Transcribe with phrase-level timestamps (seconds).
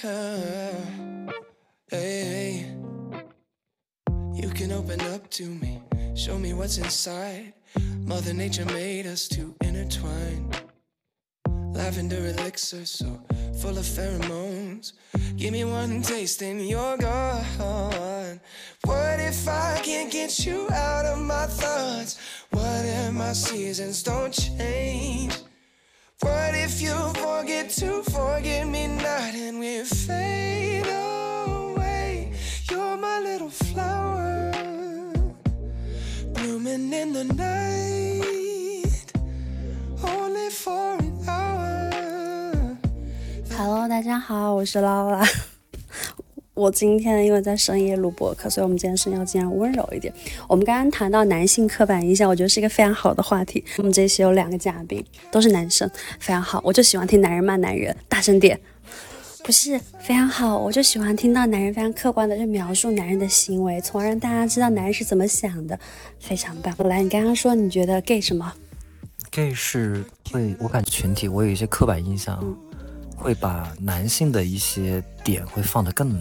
[0.00, 0.94] Hey,
[4.32, 5.82] you can open up to me,
[6.14, 7.52] show me what's inside.
[8.04, 10.52] Mother Nature made us to intertwine.
[11.48, 13.20] Lavender elixir, so
[13.60, 14.92] full of pheromones.
[15.36, 18.40] Give me one taste and you're gone.
[18.84, 22.20] What if I can't get you out of my thoughts?
[22.50, 25.37] What if my seasons don't change?
[26.67, 32.33] What if you forget to forget me not and we fade away?
[32.69, 34.51] You're my little flower,
[36.33, 39.13] blooming in the night,
[40.03, 42.77] only for an hour.
[43.57, 45.25] Hello，大家好，我是劳拉。
[46.58, 50.12] 我今天因为在深夜录播客，所以我们今天声音要尽量温柔一点。
[50.48, 53.64] 我们刚刚谈到男性刻板印象，我觉得是一个非常好的话题。
[53.76, 56.60] 我们这一期有两个嘉宾，都是男生，非常好。
[56.64, 58.58] 我就喜欢听男人骂男人，大声点。
[59.44, 65.78] 不是非常好，我就喜欢听到男人非常客观的去描述男人的行为，从而让大家知道男人是怎么想的，
[66.18, 66.74] 非常棒。
[66.88, 68.52] 来，你刚刚说你觉得 gay 什么
[69.30, 72.44] ？gay 是会，我感觉群体我有一些刻板印象，
[73.16, 76.20] 会把男性的一些点会放得更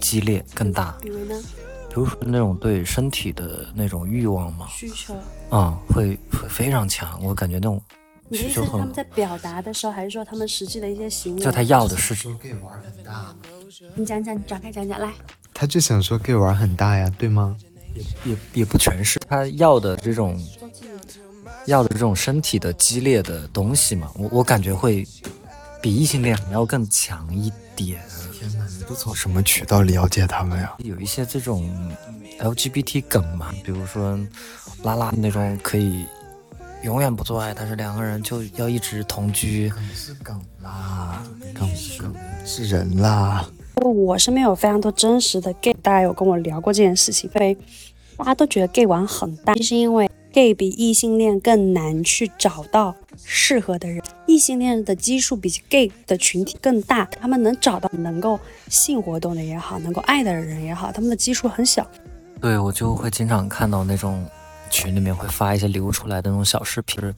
[0.00, 1.42] 激烈、更大，比如呢？
[1.88, 5.14] 比如说那种对身体的那种欲望嘛，需求。
[5.48, 7.22] 啊、会会非常强。
[7.22, 7.80] 我感觉那种
[8.28, 11.40] 你的意思需求很是他们，在表达的时候，还是说他们实际的一些行为？
[11.40, 13.34] 就他要的是说 gay 玩很大，
[13.94, 15.12] 你讲讲，你展开讲讲来。
[15.54, 17.56] 他就想说 gay 玩很大呀，对吗？
[18.24, 20.38] 也也不全是他要的这种
[21.64, 25.06] 要的这种身体的激烈的东西嘛，我我感觉会
[25.80, 28.02] 比异性恋还要更强一点。
[28.48, 30.74] 天哪，你都从什么渠道了解他们呀？
[30.78, 31.68] 有一些这种
[32.38, 34.18] LGBT 梗嘛，比如说
[34.84, 36.04] 拉拉那种可以
[36.84, 39.68] 永远不做爱，但是两个人就要一直同居。
[39.70, 41.22] 梗是梗啦，
[41.52, 43.44] 梗是梗是人啦。
[43.82, 47.56] 我身边有非常多真实的 gay，大家有跟我聊过这件事情，因为
[48.16, 50.05] 大家都觉得 gay 玩很大，是因为
[50.36, 58.38] gay 比异性恋更难去找到适合的人，异性恋的基数比 gay 的群体更大，他们能找到能够
[58.68, 61.90] 性活动的也好，能够爱的人也好，他们的基数很小。
[62.38, 64.26] 对我就会经常看到那种
[64.68, 67.14] 群里面会发一些流出来的那种小视频，是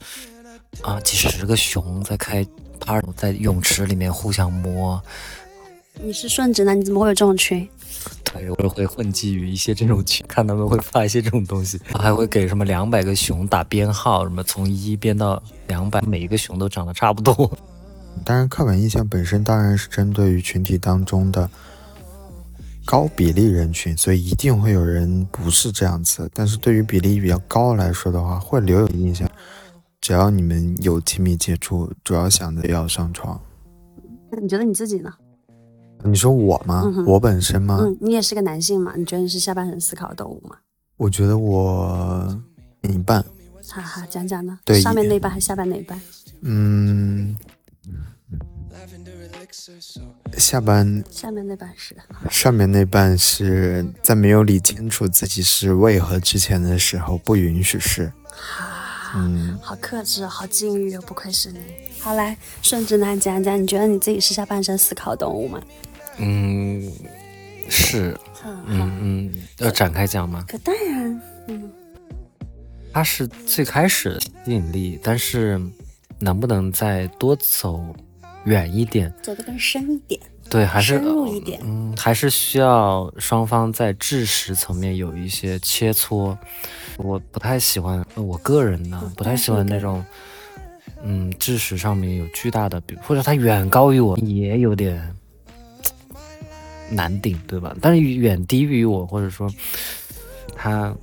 [0.81, 2.47] 啊，几十个熊在开
[2.79, 5.03] party，在泳池里面互相摸。
[6.01, 7.67] 你是顺直男，你怎么会有这种群？
[8.31, 17.51] 对，我会混迹于一些这种群， 看他们会发一些这种东西，还会给什么两百个熊打编号，什么从一编到两百，每一个熊都长得差不多。
[18.25, 21.49] 当然，刻板印象本身当然是针对于群体当中的
[22.85, 26.29] 高比例人群，所以一定会有人不是这样子。
[26.33, 29.29] 但是对于比例比较高来说的话，会留有印象。
[30.01, 33.39] 只要你们有亲密接触，主要想着要上床。
[34.31, 35.11] 那你觉得你自己呢？
[36.03, 36.83] 你说我吗？
[36.85, 37.77] 嗯我本身吗？
[37.81, 38.93] 嗯，你也是个男性嘛？
[38.95, 40.55] 你觉得你是下半身思考的动物吗？
[40.97, 42.41] 我觉得我
[42.83, 43.23] 一半。
[43.67, 44.57] 哈哈，讲讲呢？
[44.65, 46.01] 对上面那一半还是下半那一半？
[46.41, 47.35] 嗯
[50.37, 51.95] 下半下面那半是
[52.29, 58.11] 上面那半是在没有理清楚自己是为何之前的时候不允许是。
[59.15, 61.59] 嗯，好克制，好禁欲，不愧是你。
[61.99, 65.59] 好来，顺直男讲讲，你觉得你自己是下半身思考动物吗？
[66.19, 66.91] 嗯，
[67.69, 68.15] 是，
[68.45, 70.45] 嗯，嗯嗯，要展开讲吗？
[70.47, 71.71] 可当然，嗯，
[72.93, 75.59] 它是最开始的吸引力，但是
[76.19, 77.83] 能不能再多走
[78.45, 79.13] 远一点？
[79.21, 80.19] 走得更深一点，
[80.49, 81.59] 对，还是深入一点。
[81.63, 86.37] 嗯，还是需要双方在知识层面有一些切磋。
[86.97, 90.03] 我不太喜欢，我个人呢，不太喜欢那种，
[91.03, 95.15] 嗯，知识上面有巨大的，比或者他远高于我，也有点
[96.91, 97.75] 难顶，对吧？
[97.81, 99.49] 但是远低于我，或者说
[100.55, 100.93] 他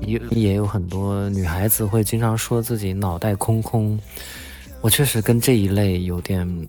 [0.00, 3.98] 也也有很多女孩子会经常说自己脑袋空空。
[4.80, 6.68] 我确实跟这一类有点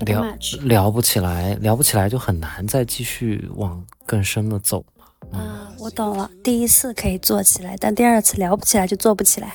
[0.00, 0.24] 聊
[0.62, 4.84] 聊不起来，聊不起来就很难再继续往更深的走。
[5.30, 6.30] 啊，我懂了。
[6.42, 9.54] 第一次可以做起来，但第二次聊不起来就做不起来。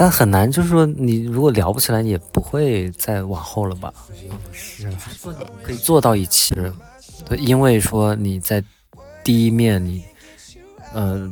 [0.00, 3.92] 但很难，就是说你如果聊不起来，也不会再往后了吧？
[4.52, 4.88] 是，
[5.60, 6.54] 可以坐到一起，
[7.36, 8.62] 因为说你在
[9.24, 10.04] 第一面你，
[10.94, 11.28] 呃，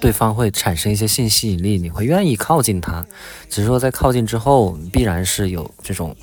[0.00, 3.04] 对方会产生一些性吸引力，你会愿意靠近他，
[3.50, 6.16] 只是说在靠近之后，必然是有这种，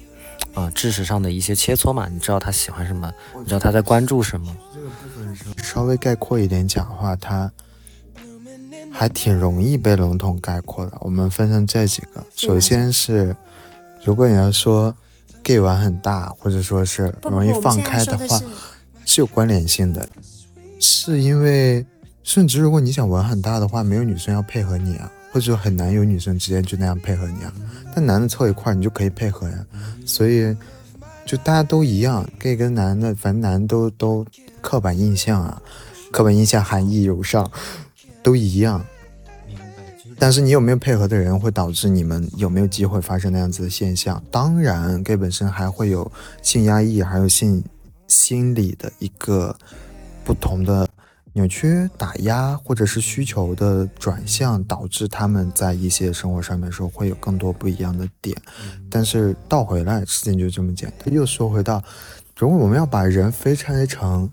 [0.55, 4.57] 呃，知识上的一些切磋嘛，你知道他喜欢什么，你知道他在关注什么，
[5.61, 7.51] 稍微概括一点讲的话，他
[8.91, 10.97] 还挺容易被笼统概括的。
[11.01, 13.35] 我们分成这几个，首先是，
[14.03, 14.93] 如果你要说
[15.43, 18.39] gay 玩很大，或者说是容易放开的话，
[19.05, 20.07] 是有关联性的。
[20.79, 21.85] 是因为，
[22.23, 27.53] 甚至如果你想玩很大的话，没有女生要配合你啊，或者说很难有女生直接就那样配合你啊。
[27.93, 29.65] 但男的凑一块儿，你就可以配合呀。
[30.05, 30.55] 所以，
[31.25, 34.25] 就大家都一样，gay 跟男的，反正男都都
[34.61, 35.61] 刻板印象啊，
[36.11, 37.49] 刻板印象含义有上，
[38.29, 38.85] 都一样。
[40.19, 44.21] 但是你有没有配合的人，会导致你们有没有机会发生那样子的现象？
[44.29, 46.11] 当然，gay 本身还会有
[46.43, 47.63] 性压抑，还有性
[48.07, 49.55] 心理的一个
[50.23, 50.87] 不同的
[51.33, 58.37] 扭曲、打压，或者是需求的转向，导致他们在一些生活上面时候会有更多不一样的点。
[58.91, 61.11] 但是倒回来，事情就这么简单。
[61.11, 61.81] 又说回到，
[62.37, 64.29] 如果我们要把人分拆成。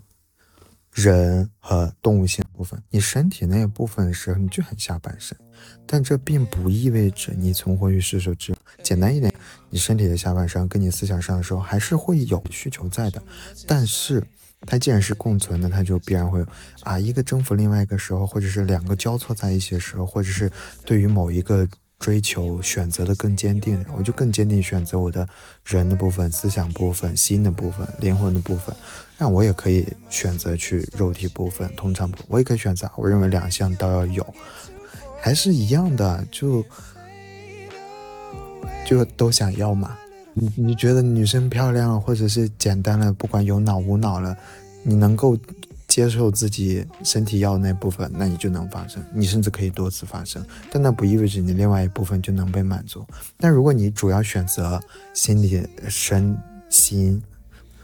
[0.97, 5.37] 人和动物性部分，你身体那部分的时候，你就很下半身，
[5.85, 9.31] 但这并不意味着你存活于世所之简单一点，
[9.69, 13.21] 你身体的下半身跟你思想上的时候还是会有需求在的，
[13.67, 14.23] 但是
[14.61, 16.43] 它既然是共存的，它就必然会
[16.81, 20.51] 啊一个征服另外一个时候，或者是两个交错在一起的时候，或者是
[20.83, 21.67] 对于某一个。
[21.99, 25.27] 追求选择的更坚定，我就更坚定选择我的
[25.65, 28.75] 人的部分、思想部分、心的部分、灵魂的部分。
[29.17, 32.89] 那我也可以选择去肉体部分、通常部，我也可以选择。
[32.95, 34.25] 我认为两项都要有，
[35.21, 36.63] 还是一样的，就
[38.85, 39.97] 就都想要嘛。
[40.33, 44.37] 你你觉得女生漂亮了，或者是简单了，不管有脑无脑了，
[44.83, 45.37] 你能够。
[45.87, 53.07] 接受自己身体要那部分，那你就能发生，你甚至可以多次发生，但那不意味着你另外一部分就能被满足。
[53.37, 54.79] 但如果你主要选择
[55.13, 56.37] 心理、身
[56.69, 57.23] 心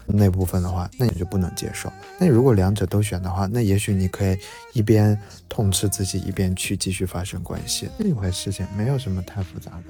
[0.06, 1.92] 那部分的话，那你就不能接受。
[2.18, 4.38] 那如果两者都选的话，那也许你可以
[4.72, 5.18] 一边
[5.48, 9.84] 痛斥自己，一边去继续发生关系，那一回事情，没有什么太复杂的。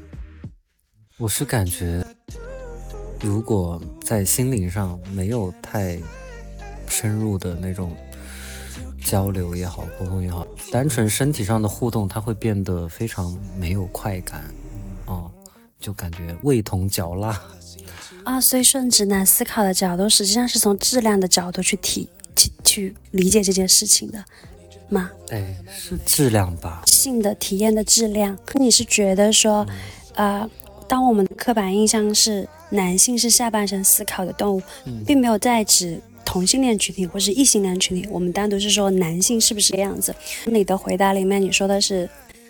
[1.19, 2.05] 我是感觉，
[3.21, 5.99] 如果在心灵上没有太。
[6.87, 7.97] 深入的那种
[9.03, 14.45] 交流也好，沟通也好，单纯身体上的互动，它会变得非常没有快感，
[15.07, 15.33] 哦，
[15.81, 17.41] 就感觉味同嚼蜡
[18.25, 18.41] 啊。
[18.41, 24.25] 所以，顺直男思考的角度，实际上是从质量的角度去体去去理解这件事情的
[24.89, 25.11] 吗？
[25.31, 26.83] 哎，是质量吧？
[26.87, 29.67] 性的体验的质量，你是觉得说，
[30.15, 30.49] 呃，
[30.89, 34.63] 当我们的刻板印象是男性是下半身思考的动物，
[35.07, 36.01] 并没有在指。
[36.27, 40.13] 同性恋群体或是异性恋群体，我们单独是说男性是不是这样子？
[40.47, 42.09] 你的回答里面你说的是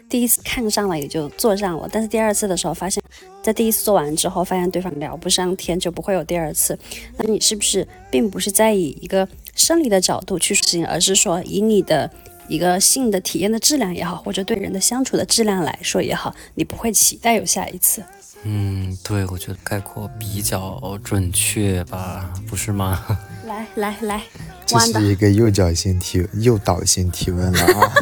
[0.08, 3.02] 第一次看上了也就做上了，但是第二次的时候发现，
[3.42, 6.78] 在第一次做完之后发现对方聊不上天，就不会有第二次。
[7.16, 12.08] 那你是不是并不是在以一个生理的角度去行而是说以你的
[12.46, 18.02] 一个性的体验的质量也好，或者对人的相处的质量来说也好，你不会期待有下一次？
[18.44, 23.02] 嗯，对，我觉得概括比较准确吧，不是吗？
[23.46, 24.22] 来来来，
[24.66, 27.92] 这是一个诱导性提诱导性提问了啊！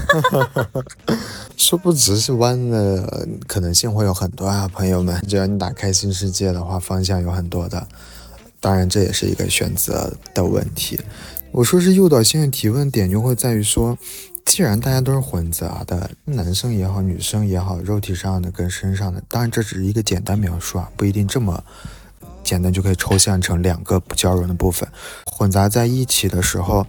[1.56, 7.86] 说不直是弯的可能性会有很多啊，朋友们，只要你打开新世界的话，方向有很多的。
[8.60, 11.00] 当然，这也是一个选择的问题。
[11.50, 13.98] 我说是诱导性的提问点，就会在于说。
[14.44, 21.62] 既然大家都是混杂的，男生也好，女生也好，肉体上的跟身上的，当然这只是一个简单描述啊，不一定这么
[22.42, 24.88] 简单就可以抽象成两个不交融的部分
[25.26, 26.87] 混杂在一起的时候，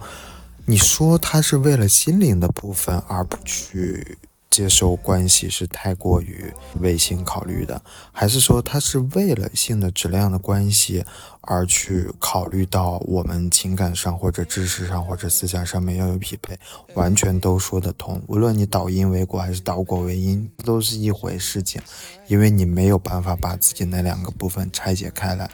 [0.66, 4.18] 你说它是为了心灵的部分而不去。
[4.54, 7.82] 接受关系是太过于为性考虑的，
[8.12, 11.04] 还是说他是为了性的质量的关系
[11.40, 16.56] 而去考虑到我们情感上或者知识上或者思想上面要有匹配，
[16.94, 18.22] 完全都说得通。
[18.28, 21.82] 无论你导因为果还是导果为因，都是一回事情，
[22.28, 25.50] 因为你没有办法把自己那两个部分拆解开来，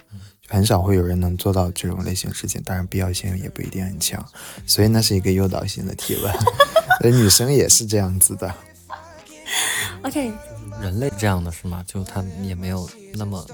[0.46, 4.22] 很少会有人能做到这种类型事情，当然必要性也不一定很强，
[4.66, 6.34] 所以那是一个诱导性的提问。
[7.18, 8.54] 女生也是这样子的。
[10.02, 10.32] OK，
[10.80, 11.84] 人类这样的是吗？
[11.86, 13.46] 就他也没有那么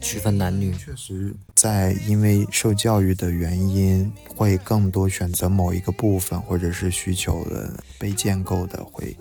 [0.00, 0.72] 区分男女。
[0.74, 9.16] 确实，在因为受教育的原因，会更多选择某一个部分，或者是需求的被建构的会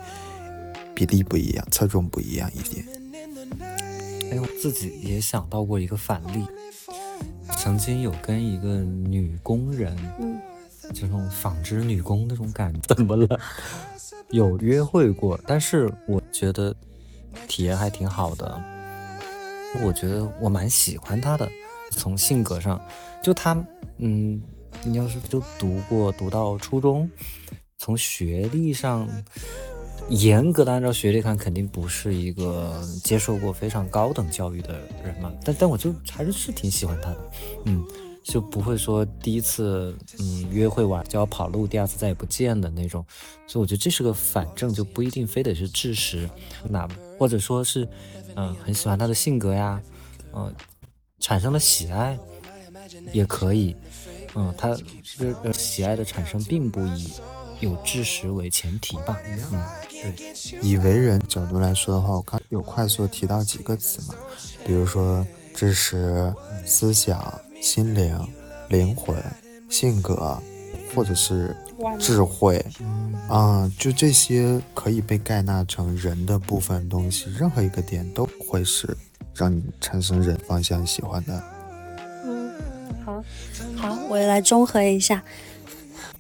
[0.96, 2.86] 比例不一样，侧重不一样一点。
[4.32, 6.46] 哎，我自己也想到过一个反例，
[7.58, 10.40] 曾经有跟一个女工人，嗯，
[10.94, 13.40] 就那种纺织女工那种感觉，怎么了？
[14.30, 16.76] 有约会过，但是我觉得
[17.48, 18.62] 体验还挺好的。
[19.84, 21.48] 我觉得我蛮喜欢他的，
[21.92, 22.82] 从性格上，
[23.22, 23.54] 就他，
[23.98, 24.42] 嗯，
[24.84, 27.10] 你要是就读过读到初中，
[27.78, 29.08] 从学历上
[30.10, 35.32] 严格的按照学历看，肯定不是一个接受过非常高等教育的人嘛。
[35.46, 37.32] 但但我就还是是挺喜欢他的，
[37.66, 37.86] 嗯，
[38.30, 43.04] 就不会说第一次嗯约会完就要跑路，第二次再也不见的那种。
[43.48, 46.30] 所以我觉得这是个反正，就不一定非得是事实，
[46.70, 47.90] 那或者说是
[48.36, 49.82] 嗯很喜欢他的性格呀，
[50.36, 50.54] 嗯，
[51.20, 52.18] 产生了喜爱
[53.12, 53.76] 也可以，
[54.36, 54.78] 嗯，他
[55.18, 57.12] 这个喜爱的产生并不以
[57.60, 59.20] 有知识为前提吧，
[59.52, 59.60] 嗯。
[60.02, 60.16] 对
[60.62, 64.16] 以为人角度来说的话，我刚有快速提到几个词嘛，
[64.66, 66.34] 比如说知识、
[66.66, 67.20] 思想、
[67.62, 68.18] 心灵、
[68.70, 69.16] 灵魂、
[69.70, 70.42] 性格，
[70.96, 71.56] 或者是
[72.00, 72.64] 智慧，
[73.28, 78.98] 啊，就这些可以被盖纳成人的部分东西，任何一个点都会是
[79.34, 81.44] 让你产生人方向喜欢的。
[82.26, 82.52] 嗯，
[83.06, 83.24] 好，
[83.76, 85.24] 好，我也来综合一下。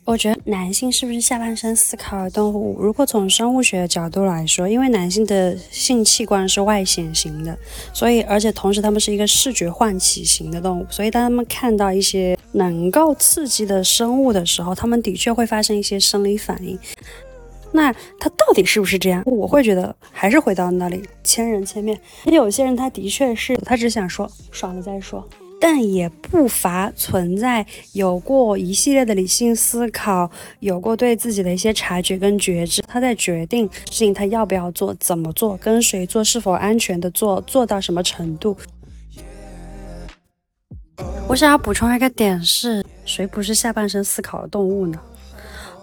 [0.10, 2.76] 我觉得男性是不是下半身思考的动物？
[2.82, 7.56] 如果从生物学的角度来说，因为男性的性器官是外显型的，
[7.94, 16.76] 所以而且同时他们是一个视觉唤起型的动物，所以当他们看到一些能够刺激的生物的时候，他们的确会发生一些生理反应。
[17.72, 19.22] 那他到底是不是这样？
[19.28, 21.96] 我会觉得还是回到那里，千人千面。
[22.26, 25.24] 有些人他的确是，他只想说爽了再说。
[25.60, 38.56] 但也不乏存在有过一系列的理性思考，有过对自己的一些察觉跟觉知，他在决定事情他要不要做，怎么做，跟谁做，是否安全的做，做到什么程度。
[41.28, 45.00] 我想要补充一个点是，谁不是下半身思考的动物呢？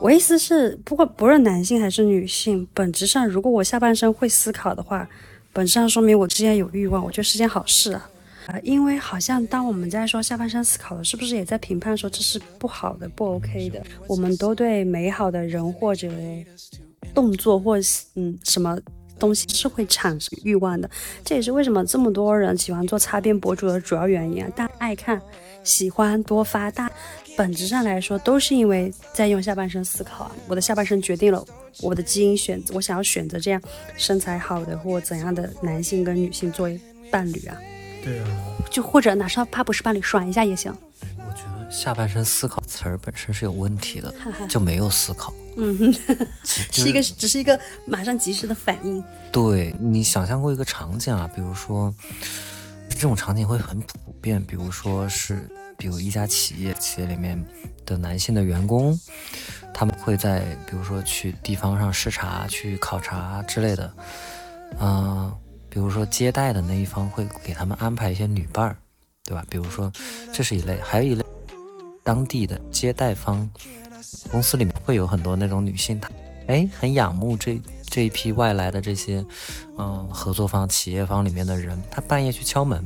[0.00, 5.08] 我意思是，不过不论男性还是女性，本质上如果我下半身会思考的话，
[5.52, 8.10] 本质上说明我之间有欲望，我觉得是件好事啊。
[8.46, 13.82] 啊，因为好像当我们在说下半身思考的，是不是也在评判说这是不好的、不 OK 的？
[14.06, 16.08] 我们都对美好的人或者
[17.12, 17.76] 动作或
[18.14, 18.78] 嗯什么
[19.18, 20.88] 东西是会产生欲望的。
[21.24, 24.50] 这也是为什么这么多人喜欢做擦边博主的主要原因啊！
[24.54, 25.20] 大爱看、
[25.64, 26.88] 喜欢多发，大
[27.36, 30.32] 本质上来说都是因为在用下半身思考啊。
[30.46, 31.44] 我的下半身决定了
[31.80, 33.60] 我的基因选择，我想要选择这样
[33.96, 37.56] 身材好的或怎样的男性跟女性作为伴侣啊。
[38.06, 38.26] 对啊，
[38.70, 40.72] 就或者哪怕怕不是伴侣爽一下也行。
[41.18, 44.14] 我觉得下半身思考词儿本身是有问题的，
[44.48, 45.34] 就没有思考。
[45.56, 45.92] 嗯，
[46.44, 49.02] 是一个只是一个马上及时的反应。
[49.32, 51.92] 对你想象过一个场景啊，比如说
[52.88, 57.44] 这种场景会很普遍，比如说是比如一家企业，企业里面
[57.84, 58.96] 的男性的员工，
[59.74, 63.92] 他们会在比如说去地方上视察、去考察之类的，
[64.78, 65.34] 嗯。
[65.76, 68.74] 比如说接待的那一方会给他们安排一些女伴儿，
[69.26, 69.44] 对吧？
[69.50, 69.92] 比如说
[70.32, 71.22] 这是一类，还有一类
[72.02, 73.46] 当地的接待方
[74.30, 76.10] 公司里面会有很多那种女性，她
[76.46, 79.22] 哎很仰慕这这一批外来的这些
[79.76, 82.82] 嗯合作方、企业方里面的人，她半夜去敲门。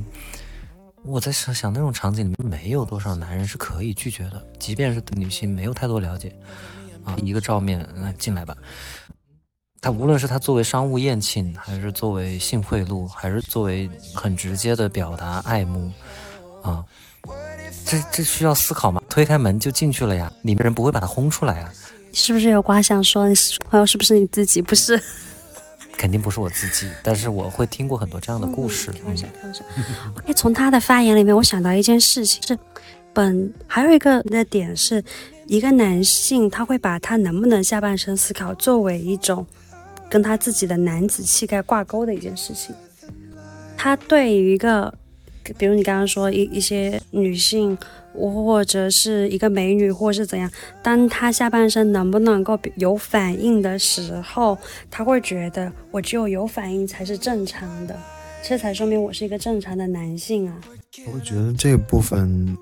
[1.04, 6.34] 我在想想那种场景里面没有多少男人是可以拒绝的，即便是女性没有太多了解
[7.04, 8.56] 啊，一个照面来进来吧。
[9.82, 15.90] 他无论是他作为商务宴请，还是作为性贿赂，还是作为很直接的表达爱慕，
[16.62, 16.84] 啊，
[17.86, 19.00] 这这需要思考吗？
[19.08, 21.72] 推开门就进去了呀，里面人不会把他轰出来啊。
[22.12, 23.26] 是不是有瓜想说？
[23.26, 23.34] 你
[23.70, 24.60] 朋友是不是你自己？
[24.60, 25.00] 不是，
[25.96, 28.92] 肯定不是我自己，但是我会听过很多这样的故事。
[28.92, 29.64] 开玩笑，开玩笑。
[30.18, 32.58] OK，从他的发言里面，我想到一件事情，是
[33.14, 35.02] 本还有一个的点是，
[35.46, 39.46] 一个男性他会把他能不能下半身思考作为一种。
[40.10, 42.74] 跟他自己的男子气概挂钩的一件事情，
[43.76, 44.92] 他对于一个，
[45.56, 47.78] 比如你刚刚说一一些女性，
[48.12, 50.50] 或者是一个美女，或是怎样，
[50.82, 54.58] 当他下半身能不能够有反应的时候，
[54.90, 57.96] 他会觉得我只有有反应才是正常的，
[58.42, 60.60] 这才说明我是一个正常的男性啊。
[61.12, 62.58] 我觉得这部分，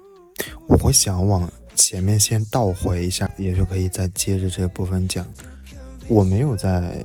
[0.68, 5.26] 我会想往前面先倒回一下，也就可以再接着这部分讲。
[6.06, 7.02] 我没有在。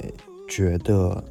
[0.47, 1.23] 觉得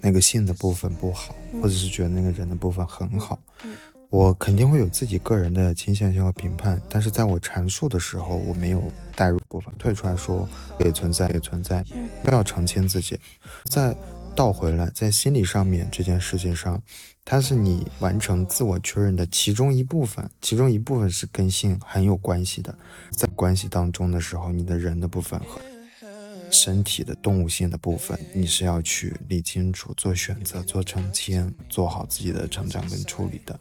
[0.00, 3.38] 那个性的部分不好，或者是觉得那个人的部分很好，
[4.08, 6.80] 我肯定会有自己个人的倾向性和评判。
[6.88, 8.82] 但是在我阐述的时候，我没有
[9.14, 11.84] 带入部分，退出来说也存在，也存在，
[12.22, 13.18] 不要澄清自己。
[13.64, 13.94] 再
[14.34, 16.80] 倒回来，在心理上面这件事情上，
[17.24, 22.74] 它是你完成自我确认的其中一部分，其中一部分是跟性很有关系的。
[23.10, 25.60] 在关系当中的时候，你的人的部分和。
[26.50, 33.58] 身体的动物性的部分，你是要去理清楚、做选择、做澄清、做好自己的成长跟处理的。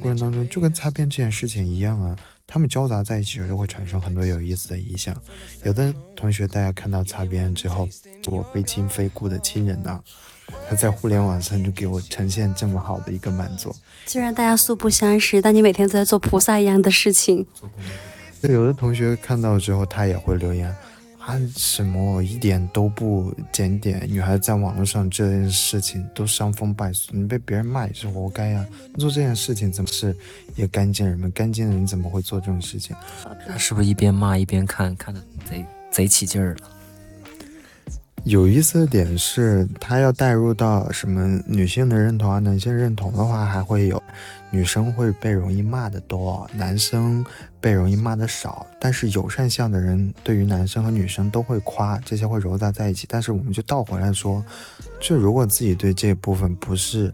[0.00, 5.14] 过程当中，就跟擦边这件事情一样啊，他们交杂在一起就会产生很多有意思的意象。
[5.62, 7.88] 有的同学大家看到擦边之后，
[8.26, 10.00] 我非亲非故的亲人呐，
[10.68, 13.74] 他在互联网上就给我呈现这么好的一个满足。
[14.06, 17.46] 虽然大家素不相识，但你每天都在做菩萨一样的事情。
[18.42, 20.74] 有的同学看到之后，他也会留言。
[21.26, 28.64] 啊，什么一点都不检点，女孩子在网络上这件事情都伤风败俗，你被别人骂也是活该呀。
[28.96, 30.16] 做这件事情怎么是
[30.54, 31.28] 一个干净人们？
[31.32, 32.94] 干净的人怎么会做这种事情？
[33.44, 36.70] 他是不是一边骂一边看，看的贼贼起劲儿了？
[38.22, 44.00] 有意思的点是，他要带入到什么女性的认同啊，男性认同的话，还会有。
[44.52, 47.24] 女生会被容易骂的多，男生
[47.66, 48.64] 被容易骂的少。
[48.78, 53.08] 但是友善向的人对于男生和女生都会夸，这些会糅杂在一起。
[53.10, 54.44] 但是我们就倒回来说，
[55.00, 57.12] 就如果自己对这部分不是。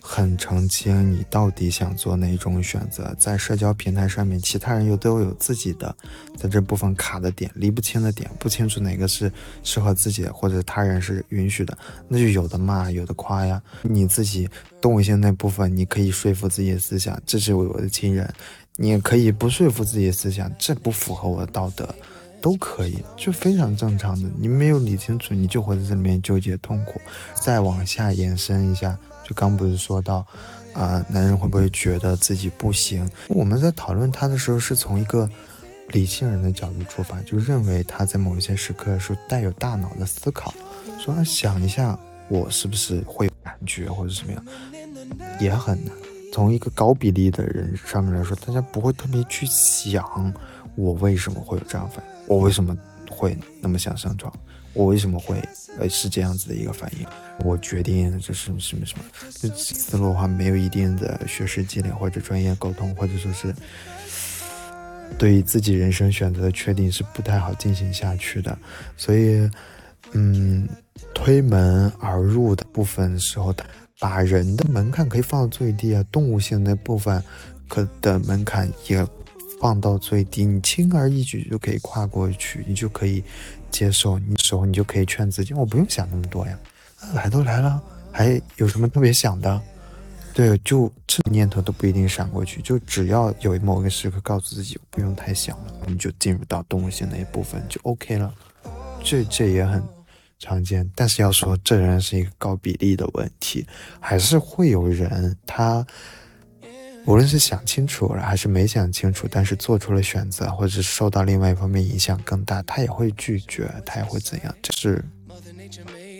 [0.00, 5.94] 很澄清你到底想做哪种选择，在社交平台上面，其他人又都有自己的
[6.34, 9.30] 在这部分卡的点，离不清的点，不清楚哪个是
[9.62, 11.76] 适合自己，或者他人是允许的，
[12.08, 13.60] 那就有的骂，有的夸呀。
[13.82, 14.48] 你自己
[14.80, 18.26] 动物性那部分，你可以说服自己的思想，这是我的亲人；
[18.80, 21.92] 你也可以不说服自己的思想，这不符合我的道德，
[22.40, 24.30] 都可以，就非常正常的。
[24.38, 27.00] 你没有理清楚，你就会在这里面纠结痛苦。
[27.34, 28.96] 再往下延伸一下。
[29.24, 30.24] 就刚不是说到，
[30.74, 33.06] 啊，男人会不会觉得自己不行？
[33.26, 35.28] 我们在讨论他的时候，是从一个
[35.88, 40.54] 理性人的角度出发，就认为他在某一些时刻是带有大脑的思考，
[40.98, 44.42] 说想一下我是不是会感觉或者什么样，
[45.40, 45.92] 也很难。
[46.32, 50.32] 从一个高比例的人上面来说，大家不会特别去想
[50.74, 52.76] 我为什么会有这样反应，我为什么
[53.10, 54.32] 会那么想上床。
[54.74, 55.42] 我为什么会
[55.80, 57.06] 呃是这样子的一个反应？
[57.40, 59.04] 我决定这是什么什么？
[59.40, 63.52] 这思路的话，没有一定的学识积累或者专业沟通，或者说是
[65.16, 68.56] 对于自己人生选择的确定是不太好进行下去的。
[68.96, 69.50] 所以，
[70.12, 70.68] 嗯，
[71.12, 73.52] 推门而入的部分时候，
[73.98, 77.22] 把人的门槛可以放到最低啊，动物性那部分
[77.68, 79.06] 可的门槛也
[79.60, 83.22] 放到最低，你轻而易举就可以跨过去，你就可以。
[83.70, 86.58] 接受你时候，你就可以劝自己，我不用想那么多呀，
[87.12, 87.78] 来都来了，
[88.10, 89.60] 还有什么特别想的？
[90.32, 98.32] 对，就这个念头都不一定闪过去，就只要有某个时刻告诉自己不用太想了，你就进入到动物性那一部分就 OK 了。
[99.04, 99.82] 这这也很
[100.38, 103.66] 常见，但是要说这仍然是一个高比例的问题，
[104.00, 105.86] 还是会有人他。
[107.06, 114.54] 无论是想清楚了还是没想清楚，但是做出了选择，或者是受到另外一方面影响更大，他也会拒绝，他也会怎样？
[114.60, 115.02] 这是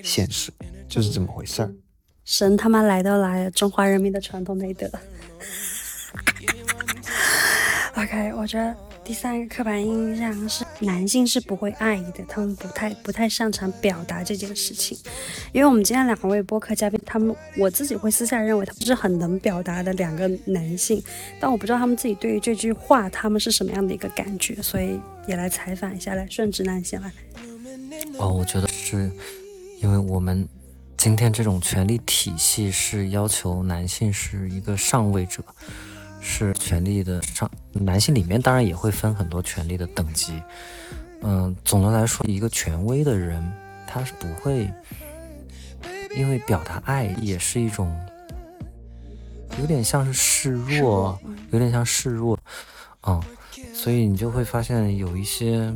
[0.02, 0.50] 现实，
[0.88, 1.70] 就是这么回事儿。
[2.24, 4.90] 神他妈来都来了，中华人民的传统美德。
[7.94, 8.74] OK，我觉得。
[9.08, 14.98] 第三个刻板印象是男性是不会爱的，他们不太不太擅长表达这件事情。
[15.50, 21.02] 因为我们今天两位播客嘉宾，他们我自己会私下认为他们是很能表达的两个男性，
[21.40, 27.10] 但我不知道他们自己对于这句话他们是什么样的一个感觉，所以也来采访一下，来顺直男先来。
[28.18, 29.10] 哦，我觉得是
[29.80, 30.46] 因为我们
[30.98, 35.42] 今天这种权力体系是要求男性是一个上位者。
[36.30, 40.40] 是权力的上，男性里面当然也会分很多权力的等级。
[41.22, 43.42] 嗯，总的来说，一个权威的人，
[43.86, 44.70] 他是不会，
[46.14, 47.98] 因为表达爱也是一种，
[49.58, 51.18] 有点像是示弱，
[51.50, 52.38] 有点像示弱，
[53.06, 53.20] 嗯，
[53.72, 55.72] 所以你就会发现有一些，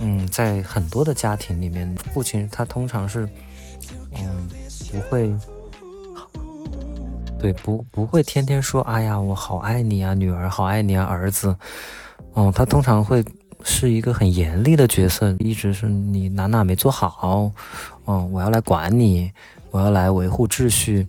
[0.00, 3.26] 嗯，在很多的家庭里面，父亲他通常是，
[4.12, 4.48] 嗯，
[4.92, 5.34] 不会。
[7.38, 11.54] 对，不不会天天说，哎呀，我好爱你啊，女儿好爱你啊，儿子，
[12.32, 13.22] 哦，他通常会
[13.62, 17.52] 是一个很严厉的角色，一直是你哪哪没做好，
[18.06, 19.30] 哦，我要来管你，
[19.70, 21.06] 我要来维护秩序，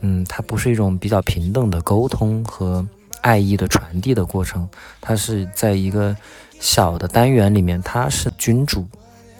[0.00, 2.86] 嗯，他不是一种比较平等的沟通和
[3.22, 4.68] 爱意的传递的过程，
[5.00, 6.14] 他是在一个
[6.60, 8.86] 小的单元里面，他是君主，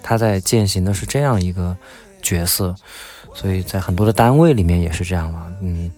[0.01, 1.77] 他在践行的是这样一个
[2.21, 2.75] 角色。
[3.35, 5.91] 所以在很多的单位里面也是这样嘛，嗯，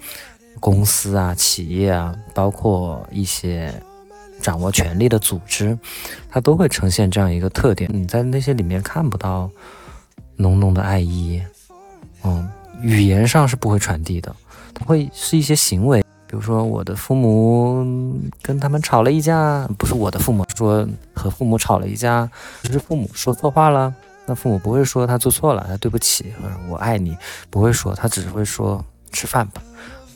[0.59, 3.71] 公司啊、企业啊，包括一些
[4.41, 5.77] 掌握权力的组织，
[6.31, 7.87] 它都会呈现这样一个特点。
[7.93, 9.49] 你在那些里面看不到
[10.35, 11.39] 浓浓的爱意，
[12.23, 12.49] 嗯，
[12.81, 14.35] 语言上是不会传递的，
[14.73, 22.29] 它会是一些行为，比如说我的父母跟他们吵了一架，不是我的父母说和父母吵了一架，
[22.63, 23.93] 是父母说错话了。
[24.27, 27.17] 那父母不会说他做错了，他对不起，或者我爱你，
[27.49, 29.63] 不会说，他只会说吃饭吧，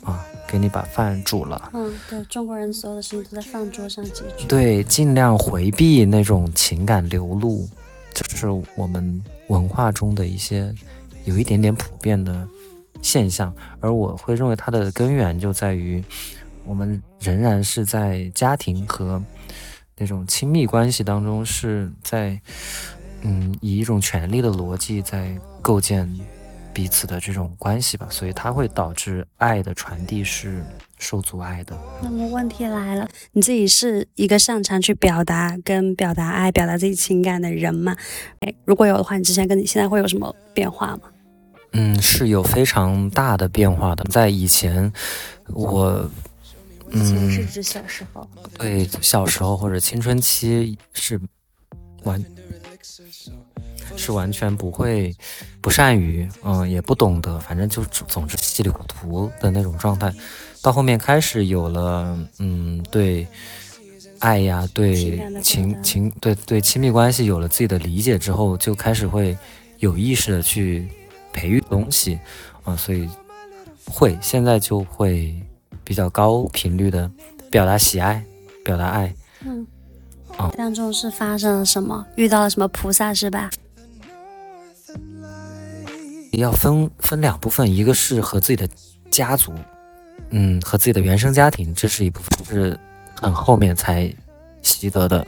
[0.04, 1.70] 啊，给你把饭煮了。
[1.72, 4.46] 嗯，对，中国人所有的事情都在饭桌上解决。
[4.46, 7.66] 对，尽量回避那种情感流露，
[8.12, 8.46] 就是
[8.76, 10.70] 我们文化中的一些
[11.24, 12.46] 有一点点普遍的
[13.00, 13.50] 现象。
[13.80, 16.04] 而我会认为它的根源就在于，
[16.66, 19.22] 我们仍然是在家庭和
[19.96, 22.38] 那种亲密关系当中，是在
[23.22, 26.08] 嗯以一种权力的逻辑在构建
[26.74, 30.64] 彼此的这种关系吧，所以它会导致爱的传递是
[30.98, 31.78] 受阻碍的。
[32.02, 37.94] 那么问题来了，你自己是一个擅长去表达跟表达爱、表达自己情感的人吗？
[38.40, 41.02] 哎，如果有的话，你之前跟你现在会有什么变化吗？
[41.72, 44.04] 嗯，是有非常大的变化的。
[44.04, 44.92] 在以前，
[45.48, 46.10] 我
[46.90, 51.20] 以前是指小时候，对小时候或者青春期是
[52.04, 52.22] 完
[53.96, 55.14] 是完全不会
[55.60, 60.12] 不善于，嗯，也不懂得，反正就总之稀里糊涂的那种状态。
[60.62, 63.26] 到后面开始有了，嗯，对
[64.20, 69.36] 爱呀，对情情，对对亲密关系有了自己的理解之后，就开始会
[69.78, 70.88] 有意识的去
[71.32, 72.18] 培育东西，
[72.62, 73.08] 啊，所以
[73.86, 75.34] 会现在就会
[75.82, 77.10] 比较高频率的
[77.50, 78.24] 表达喜爱，
[78.64, 79.12] 表达爱。
[79.44, 79.66] 嗯，
[80.36, 82.06] 啊，当中是发生了什么？
[82.14, 83.50] 遇到了什么菩萨是吧？
[86.40, 88.68] 要分分两部分，一个是和自己的
[89.10, 89.52] 家族，
[90.30, 92.80] 嗯，和自己的原生家庭，这是一部分，是
[93.20, 94.12] 很后面才
[94.62, 95.26] 习得的，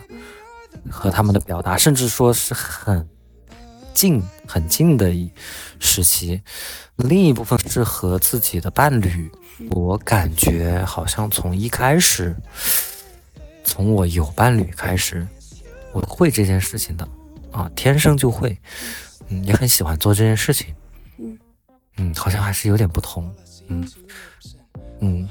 [0.91, 3.07] 和他们的表达，甚至说是很
[3.93, 5.31] 近很近的一
[5.79, 6.41] 时期。
[6.97, 9.31] 另一部分是和自己的伴侣，
[9.71, 12.35] 我感觉好像从一开始，
[13.63, 15.27] 从我有伴侣开始，
[15.93, 17.07] 我会这件事情的
[17.51, 18.57] 啊，天生就会，
[19.29, 20.75] 嗯，也很喜欢做这件事情。
[21.97, 23.33] 嗯，好像还是有点不同。
[23.69, 23.89] 嗯
[25.01, 25.29] 嗯，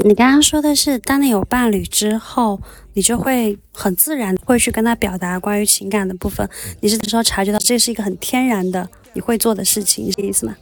[0.00, 2.60] 你刚刚说的是，当你有伴侣之后，
[2.94, 6.48] 你就会很自然会去跟他表达关于情感的部分。
[6.80, 10.56] 你是说察觉到这是一个很天然的你会做的事情，是这意思吗？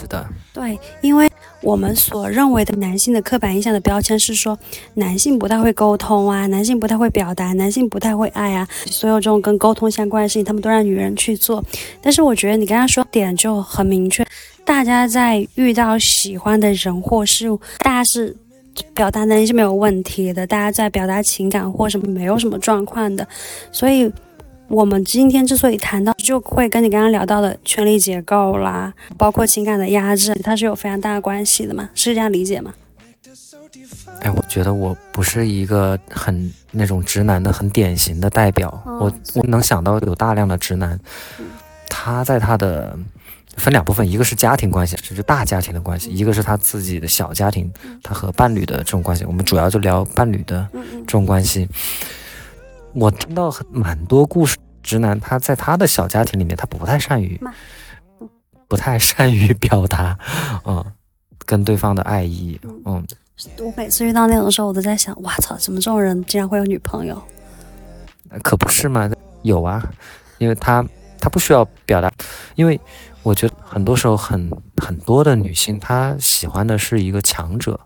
[0.00, 0.26] 是的。
[0.52, 1.30] 对，因为
[1.62, 4.58] 我们所认为的男性的刻板印象的标签是说，
[4.94, 11.62] 男性不太会沟通啊，男性不太会表达，男性不太会爱啊，所有这种跟沟通相关的事情，他们都让女人去做。
[12.00, 14.26] 但是我觉得你刚刚说点就很明确。
[14.64, 18.34] 大家在遇到喜欢的人或事物，大家是
[18.92, 20.46] 表达能力是没有问题的。
[20.46, 23.26] 大家在表达情感或什么没有什么状况的。
[23.70, 24.10] 所以，
[24.68, 31.88] 我们今天之所以谈到，就会跟你刚刚聊到的权力结构啦，包括情感的压制，它是有非常大的关系的嘛？
[31.94, 32.74] 是这样理解吗？
[34.20, 38.82] 哎，我觉得我不是一个很那种直男的很典型的代表。
[38.84, 40.98] 我我能想到有大量的直男，
[41.88, 42.98] 他在他的。
[43.56, 49.24] 分两部分，一个是家庭关系，这是大家庭的关系；一个是他自己的小家庭，他和伴侣的这种关系。
[49.24, 51.66] 我们主要就聊伴侣的这种关系。
[52.98, 57.38] 我听到很蛮多故事，直男他在他的小家庭里面，他不太善于，
[58.66, 60.18] 不太善于表达，
[60.64, 60.82] 嗯，
[61.44, 62.58] 跟对方的爱意。
[62.86, 63.06] 嗯，
[63.58, 67.22] 我每次遇到那种时候，我都在想，哇操，怎么这种人竟然会有女朋友？
[68.42, 69.10] 可不是嘛，
[69.42, 69.86] 有啊，
[70.38, 70.82] 因为他
[71.20, 72.10] 他不需要表达，
[72.54, 72.80] 因为。
[73.22, 77.80] 我觉得很多时候，很很多的女性，她喜欢的是一个强者，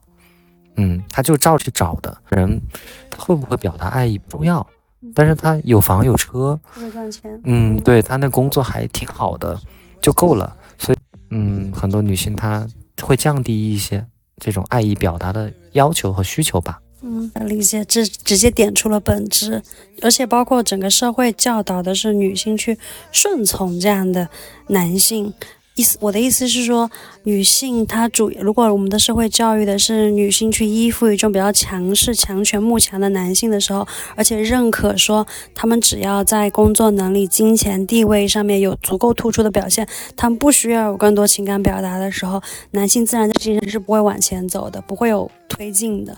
[0.77, 2.61] 嗯，她就照去找的人，
[3.09, 4.66] 他会不会表达爱意不重要，
[5.14, 9.58] 但是他有房有车，会赚钱，嗯，对他那工作还挺好的，
[10.00, 10.56] 就够了。
[10.78, 10.98] 所以，
[11.30, 12.66] 嗯，很多女性她
[13.02, 14.04] 会降低一些
[14.38, 16.80] 这种爱意表达的要求和需求吧。
[17.02, 19.62] 嗯，理解，这直接点出了本质，
[20.02, 22.78] 而且包括整个社会教导的是女性去
[23.10, 24.28] 顺从这样的
[24.68, 25.32] 男性。
[25.76, 26.90] 意思，我的意思是说，
[27.22, 46.14] 女性她主，如果我们的社会教育的是女性去依附于一种比较强势、强权、慕强的男性的时候，而且认可说他们只要在工作能力、金钱、地位上面有足够突出的表现，他们不需要有更多情感表达的时候，男性自然在精神是不会往前走的，不会有推进的。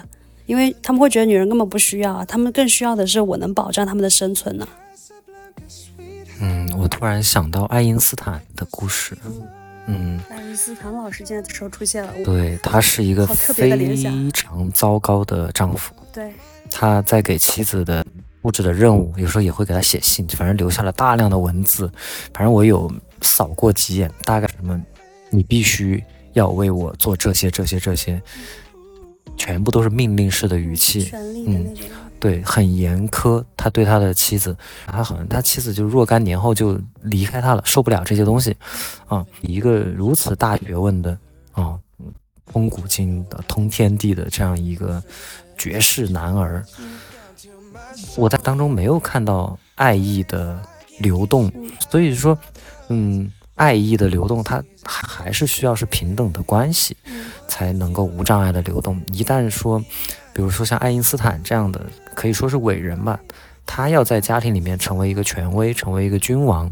[0.47, 4.67] 因为他们会觉得女人根本不需要，他们更需要的是我能保障他们的生存呢。
[6.43, 9.17] 嗯，我突然想到爱因斯坦的故事。
[9.87, 12.13] 嗯，爱因斯坦老师现在时候出现了。
[12.25, 13.97] 对他是一个非
[14.33, 15.95] 常糟糕的丈夫。
[16.13, 16.33] 对，
[16.69, 18.05] 他在给妻子的
[18.41, 21.91] 布置的任务，有时候也会给他写信，反正留下了大量的文字。
[22.35, 24.81] 反正我有扫过几眼，大概什么，
[25.31, 26.03] 你必须
[26.33, 28.21] 要为我做这些这些这些。
[29.35, 31.11] 全部都是命令式的语气，
[31.47, 31.75] 嗯，
[32.23, 33.45] 对，很严苛。
[33.57, 34.57] 他对他的妻子，
[34.87, 38.57] 他好像他妻子就若干年后就离开他了，受不了这些东西，
[39.09, 41.19] 啊，一个如此大学问的，
[41.51, 41.77] 啊，
[42.47, 45.03] 通古今的、通天地的这样一个
[45.59, 46.65] 绝世男儿。
[48.17, 50.63] 我在当中没有看到爱意的
[51.01, 51.51] 流动，
[51.91, 52.39] 所以说，
[52.87, 56.97] 嗯，爱意的流动，它还是需要是平等的关系，
[57.49, 59.03] 才能够无障碍的流动。
[59.13, 59.83] 一旦说，
[60.35, 63.19] 比如说像爱因斯坦这样的，可以说是伟人吧，
[63.67, 66.71] 他要在家庭里面成为一个权威，成为一个君王，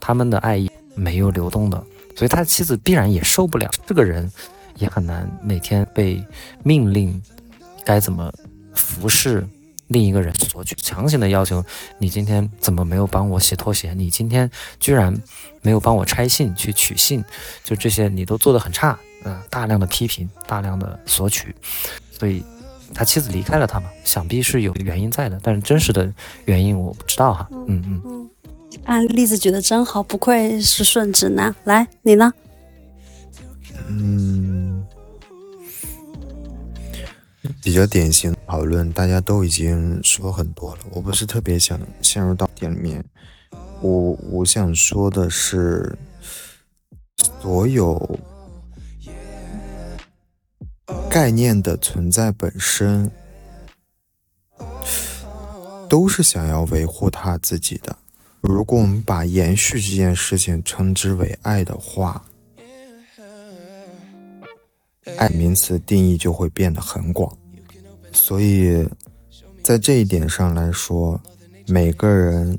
[0.00, 1.82] 他们的爱意没有流动的，
[2.16, 3.70] 所以他妻子必然也受不了。
[3.86, 4.30] 这个人
[4.76, 6.24] 也很难每天被
[6.62, 7.22] 命令
[7.84, 8.32] 该怎么
[8.74, 9.46] 服侍。
[9.88, 11.62] 另一个人索取，强行的要求
[11.98, 13.92] 你今天怎么没有帮我洗拖鞋？
[13.92, 15.14] 你今天居然
[15.60, 17.22] 没有帮我拆信去取信，
[17.62, 21.54] 就这些你都做得很差，嗯，大量的批评，大量的索取，
[22.10, 22.42] 所以
[22.94, 26.10] 他妻子离开了他嘛，想必是有原因在的，但是真实的
[26.44, 28.30] 原因我不知道哈，嗯嗯嗯，
[28.84, 32.32] 啊，例子举的真好，不愧是顺直男，来你呢？
[33.88, 34.86] 嗯。
[37.62, 43.04] 比较典型讨论，大家都已经说很多了，我不是特别想陷入到点里面。
[43.82, 45.94] 我我想说的是，
[47.42, 48.18] 所有
[51.10, 53.10] 概念的存在本身，
[55.88, 57.96] 都是想要维护他自己的。
[58.40, 62.22] 如果我们把延续这件事情称之为爱的话，
[65.16, 67.34] 爱名词定义就会变得很广。
[68.12, 68.86] 所以，
[69.62, 71.20] 在这一点上来说，
[71.66, 72.58] 每个人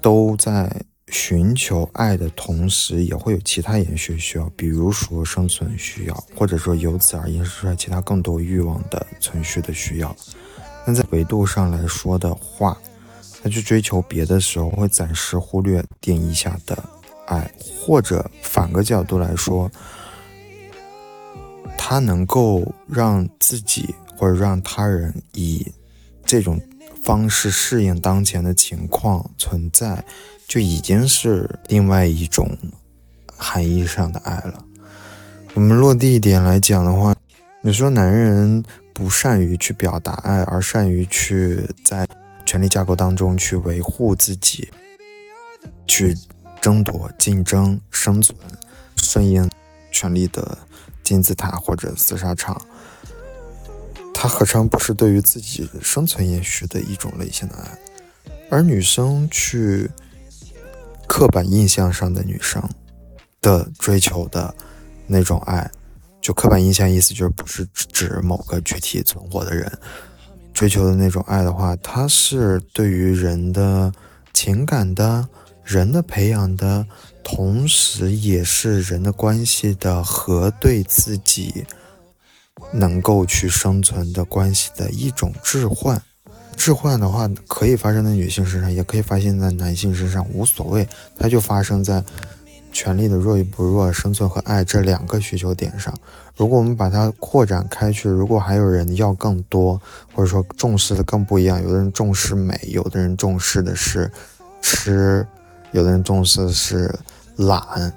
[0.00, 0.70] 都在
[1.10, 10.14] 寻求爱的同时，也会有其他延续需要，比如说生存需要，或者说由此而延伸出来其他更多欲望的存续的需要。
[10.86, 12.76] 那在维度上来说的话，
[13.42, 16.82] 他去追求别的时候，会暂时忽略定义下的
[17.26, 19.70] 爱，或者反个角度来说，
[21.76, 23.94] 他能够让自己。
[24.20, 25.64] 或者让他人以
[26.26, 26.60] 这种
[27.04, 30.04] 方式适应当前的情况存在，
[30.48, 32.56] 就已经是另外一种
[33.36, 34.64] 含义上的爱了。
[35.52, 37.14] 我们落地一点来讲的话，
[37.60, 42.08] 你说男人不善于去表达爱，而善于去在
[42.46, 44.70] 权力架构当中去维护自己，
[45.86, 46.16] 去
[46.62, 48.36] 争夺、竞争、生存，
[48.96, 49.48] 顺应
[49.90, 50.56] 权力的
[51.04, 52.60] 金字塔或者厮杀场。
[54.14, 57.78] 他何尝不是对于自己生存延续的一种类型的爱？
[58.50, 59.88] 而女生去
[61.08, 62.62] 刻板印象上的女生
[63.40, 64.54] 的追求的
[65.06, 65.68] 那种爱，
[66.20, 69.72] 就刻板印象意思就是不是指某个具体存活的人
[70.52, 73.92] 追求的那种爱的话，它是对于人的
[74.32, 75.26] 情感的、
[75.64, 76.86] 人的培养的，
[77.24, 81.64] 同时也是人的关系的和对自己。
[82.72, 86.02] 能够去生存的关系的一种置换，
[86.58, 92.02] 置换的话可以发生在女性身上，也可以发生在男性身上，无所谓，它就发生在
[92.72, 95.94] 权力的弱与不弱、生存和爱这两个需求点上。
[96.36, 99.80] 如果我们把它扩展开去，如果还有人要更多，
[100.12, 104.10] 或者说重视的更不一样，有的人重视美，有的人重视的是
[104.60, 105.26] 吃，
[105.72, 106.92] 有的人重视的是
[107.36, 107.92] 懒、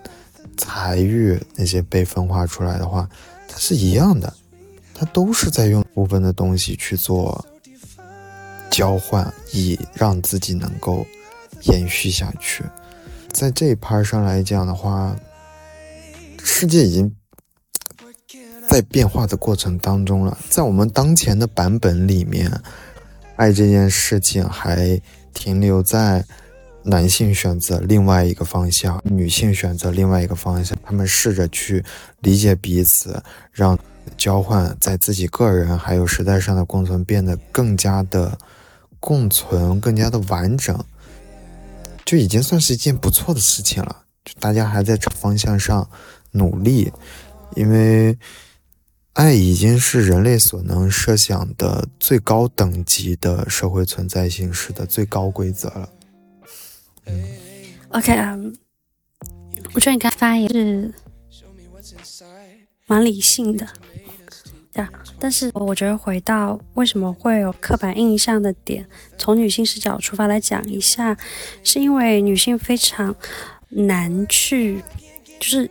[0.55, 3.09] 财欲，那些被分化出来的话，
[3.47, 4.31] 它是一样的。
[4.93, 7.43] 它都是在用部分的东西去做
[8.71, 11.05] 交换，以让自己能够
[11.63, 12.63] 延续下去。
[13.31, 15.15] 在这一趴上来讲的话，
[16.43, 17.13] 世界已经
[18.67, 20.37] 在变化的过程当中了。
[20.49, 22.49] 在我们当前的版本里面，
[23.35, 24.99] 爱这件事情还
[25.33, 26.25] 停留在
[26.83, 30.77] 男性选择另外一个方向，女性选择另外一个方向。
[30.83, 31.83] 他们试着去
[32.21, 33.77] 理解彼此，让。
[34.17, 38.35] 交换在自己个人还有时代上的共存变得更加的
[39.01, 40.81] 共存，更加的完整，
[42.05, 44.05] 就已经算是一件不错的事情了。
[44.23, 45.89] 就大家还在这方向上
[46.31, 46.93] 努力，
[47.55, 48.17] 因为
[49.13, 55.89] 爱已经是人类所能设想的最高等级的社会存在形式的最高规则了。
[57.89, 58.37] ，OK 啊，
[59.73, 60.93] 我觉得你刚发言是
[62.85, 63.67] 蛮理性的。
[65.21, 68.83] 但是我觉得回到为什么会有刻板印象的点，
[69.19, 71.15] 从女性视角出发来讲一下，
[71.63, 73.15] 是因为女性非常
[73.69, 74.81] 难去，
[75.39, 75.69] 就是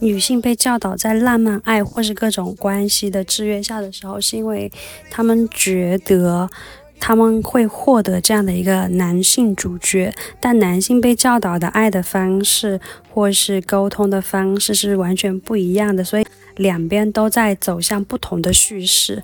[0.00, 4.70] 女性被教导在浪漫爱或是各种关系的制约下的时候，是因为
[5.08, 6.50] 他们觉得
[6.98, 12.80] 他们会获得这样的一个男性主角，但男性被教导的爱的方式
[13.14, 16.26] 或是沟通的方式是完全不一样的，所以。
[16.58, 19.22] 两边都在走向不同的叙事。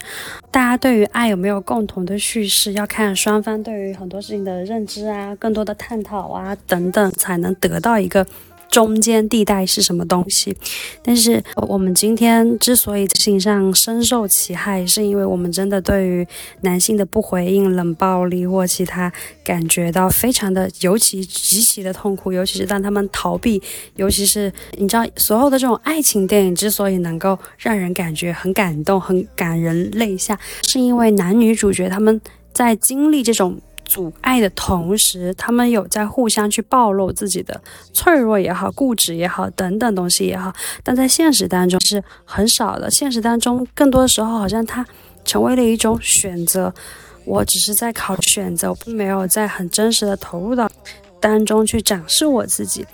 [0.51, 8.27] 大家对于爱有没有共同的叙事，要看双方对于很多事情的认知啊，更多的探讨啊等等，才能得到一个。
[8.75, 10.53] 中间地带是什么东西？
[11.01, 16.27] 但是我们今天之所以在性上深受其害，是因为我们真的对于
[16.63, 19.13] 男性的不回应、冷暴力或其他
[19.45, 22.33] 感觉到非常的，尤其极其的痛苦。
[22.33, 23.63] 尤其是当他们逃避，
[23.95, 32.21] 尤其是你知道，所有的这种爱情电影之所以能够让人感觉很感动、很感人泪下，是因为男女主角他们
[32.53, 33.57] 在经历这种。
[33.85, 37.61] 阻碍的同时，他们有在互相去暴露自己的
[37.92, 42.90] 脆弱也好、固执也好等等东西也好，但在现实当中是很少的。
[42.90, 44.85] 现实当中，更多的时候好像它
[45.25, 46.73] 成为了一种选择。
[47.25, 50.70] 我只是在考选择，并没有在很真实的投入到
[51.20, 52.87] 当中去展示我自己。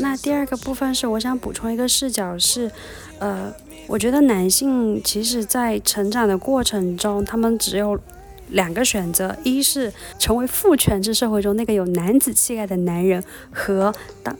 [0.00, 2.70] 那第二个部分是，我想补充一个视角是，
[3.18, 3.54] 呃。
[3.86, 7.98] 我觉得男性其实，在成长的过程中，他们只有
[8.48, 14.36] 两个选择：一是成为父权制社会中那个有男子气概的男人，和当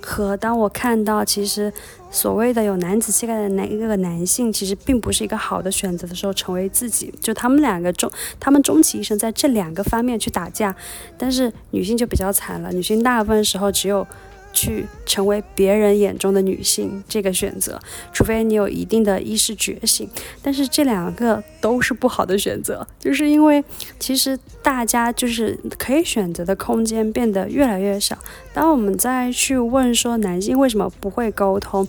[0.00, 1.72] 和当我看到其实
[2.10, 7.12] 所谓的有男子气概的男一个男性，其实并不是一个好的选择的时候，成为自己。
[7.20, 10.74] 就他们两个终，他们终其一生在这两个方面去打架。
[11.18, 14.06] 但是女性就比较惨了，女性大部分时候只有。
[14.54, 17.78] 去成为别人眼中的女性这个选择，
[18.12, 20.08] 除非你有一定的意识觉醒，
[20.40, 23.62] 但是这两个都是不好的选择，就是因为
[23.98, 28.16] 其实大家就是可以选择的空间变得越来越少。
[28.54, 31.86] 当我们再去问说男性为什么不会沟通，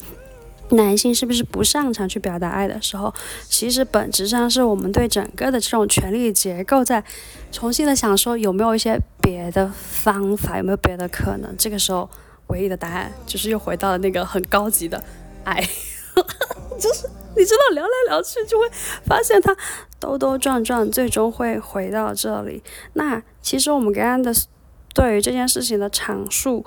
[0.72, 3.14] 男性是不是不擅长去表达爱的时候，
[3.48, 7.04] 其实本质上是我们对整个的这种权力结构在
[7.52, 11.56] 重新的想说有没有一些别的方法，有没有别的可能？
[11.58, 12.10] 这个时候。
[12.48, 15.04] 唯一的答案就是又回到了那个很高级的
[15.44, 15.60] 爱，
[16.80, 18.70] 就是你知道聊来聊去就会
[19.04, 19.56] 发现它
[20.00, 22.62] 兜兜转转，最终会回到这里。
[22.94, 24.32] 那其实我们刚刚的
[24.94, 26.64] 对于这件事情的阐述，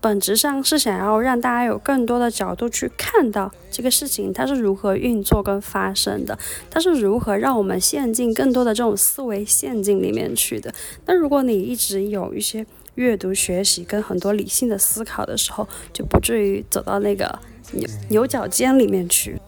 [0.00, 6.38] 本质上是想要让大家有更多的角度去看到这个事情它是如何运作跟发生的，
[6.70, 10.72] 它是如何让我们陷进更多的这种思维陷阱里面去的。
[11.06, 12.66] 那如果你一直有一些。
[12.96, 17.38] 阅读、学习跟很多理性的思考的时候，就不至于走到那个
[17.72, 19.40] 牛牛角尖里面去。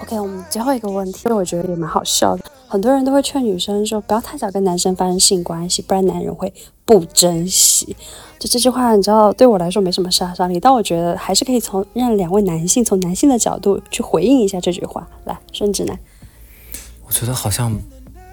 [0.00, 2.44] OK，我们最后一个问题，我觉得也蛮好笑的。
[2.66, 6.52] 很多人都会劝女生说，不要太早跟男生发生性关系，不然男人会
[6.84, 7.96] 不珍惜。
[8.38, 15.06] 就这句话，你知道对我来说没什么杀伤力，但我觉得还是可以从让两位男性从男性的角度去回应一下这句话。
[15.24, 15.98] 来，顺直男，
[17.06, 17.78] 我觉得好像。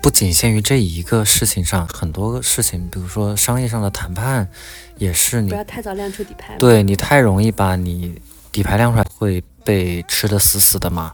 [0.08, 4.48] 不仅限于这一个事情上，很多事情，比如说商业上的谈判，
[4.96, 6.56] 也是你不要太早亮出底牌。
[6.58, 8.17] 对你太容易把你
[8.50, 11.13] 底牌亮出来，会被吃的死死的嘛。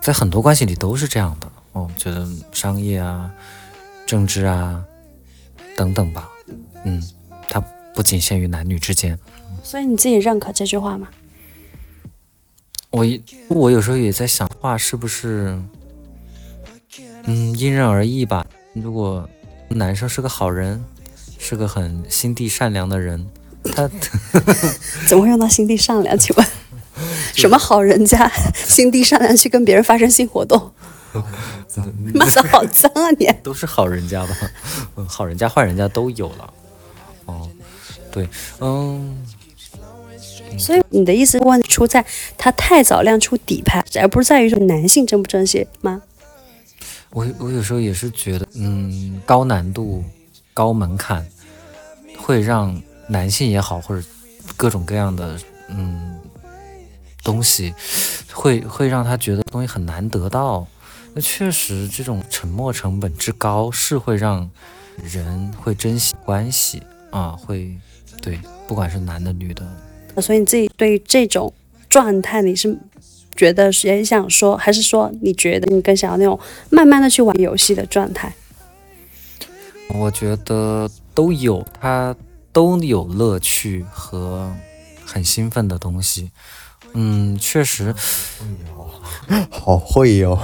[0.00, 1.50] 在很多关系里都是这样的。
[1.72, 3.28] 我觉得商业啊、
[4.06, 4.84] 政治啊
[5.76, 6.28] 等等吧，
[6.84, 7.02] 嗯，
[7.48, 7.60] 它
[7.92, 9.18] 不仅限于男女之间。
[9.64, 11.08] 所以你自己认可这句话吗？
[12.90, 13.04] 我
[13.48, 15.60] 我有时候也在想，话是不是？
[17.28, 18.46] 嗯，因人而异吧。
[18.72, 19.28] 如果
[19.68, 20.82] 男生是个好人，
[21.38, 23.28] 是个很心地善良的人，
[23.64, 23.88] 他
[25.06, 26.18] 怎么会用到心地善良？
[26.18, 26.46] 请问
[27.34, 30.72] 什么好人家心地善良去跟别人发生性活动？
[32.14, 33.28] 骂的，好脏啊你！
[33.42, 34.34] 都是好人家吧？
[35.06, 36.52] 好人家、坏人家都有了。
[37.26, 37.48] 哦，
[38.10, 38.28] 对，
[38.60, 39.24] 嗯。
[40.58, 42.04] 所以你的意思问出在
[42.38, 46.02] 他太早亮出底牌，而不是在于说男性珍不珍惜吗？
[47.10, 50.04] 我我有时候也是觉得，嗯，高难度、
[50.52, 51.26] 高门槛，
[52.18, 54.06] 会让男性也好，或者
[54.56, 56.18] 各种各样的嗯
[57.24, 57.74] 东西，
[58.32, 60.66] 会会让他觉得东西很难得到。
[61.14, 64.48] 那确实，这种沉默成本之高，是会让
[65.02, 67.74] 人会珍惜关系啊，会
[68.20, 69.66] 对，不管是男的女的。
[70.20, 71.52] 所以你自己对于这种
[71.88, 72.78] 状态，你是？
[73.38, 76.38] 觉得也想说，还是说你觉得你更想要那种
[76.70, 78.34] 慢慢的去玩游戏的状态？
[79.94, 82.14] 我觉得都有，它
[82.52, 84.52] 都有乐趣和
[85.04, 86.30] 很兴奋的东西。
[86.94, 87.94] 嗯，确实，
[89.50, 90.42] 好会哦。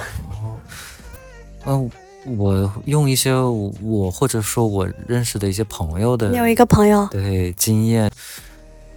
[1.67, 1.91] 嗯，
[2.37, 8.09] 我用一些我或者说我认识的一些朋友的，你有一个朋友对经验。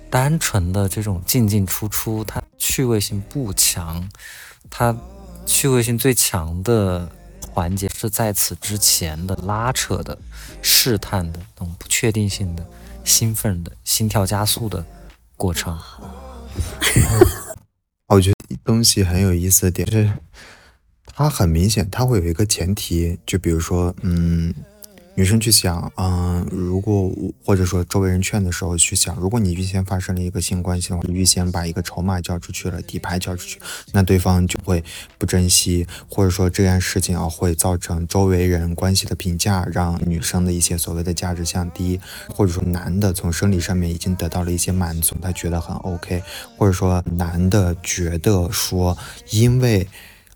[0.09, 4.09] 单纯的这种进进出出，它趣味性不强。
[4.69, 4.95] 它
[5.45, 7.09] 趣味性最强的
[7.49, 10.17] 环节是在此之前的拉扯的、
[10.61, 12.65] 试探的、那种不确定性的、
[13.03, 14.85] 兴奋的、心跳加速的
[15.35, 15.77] 过程。
[18.07, 20.11] 我觉得东西很有意思的点是，
[21.05, 24.53] 它很明显，它会有一个前提，就比如说，嗯。
[25.17, 27.11] 女生去想，嗯，如果
[27.43, 33.59] 或者说周围人劝的时候去想，如果你预先发生了一个性关系的话，预先把一个筹码交出去了，底牌交出去，
[33.93, 34.83] 那对方就会
[35.17, 41.99] 不珍惜，或者说这件事情啊会造成周围人关系的评价，让女生的一些所谓的价值降低，
[42.29, 46.21] 或者说男的从生理上面已经得到了一些满足，他觉得很 OK，
[46.55, 48.95] 或者说男的觉得说，
[49.31, 49.87] 因为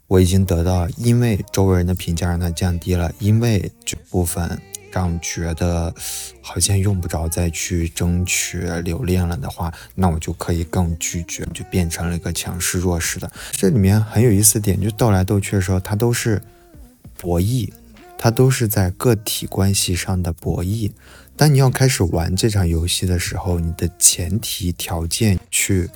[0.07, 4.59] 我已经得到，因为周围人的评价让他降低了，因为这部分。
[4.91, 5.93] 让觉得
[6.41, 13.31] 好像用不着再去争取留恋了的话，那我就可以更拒绝，就变成了一个强势弱势的。
[13.51, 16.41] 这里面很有意思点，就斗来斗去的时候，它都是
[17.17, 17.71] 博弈，
[18.17, 20.91] 它都是在个体关系上的博弈。
[21.37, 25.89] 当你要开始玩这场游戏的时候，你的前提条件去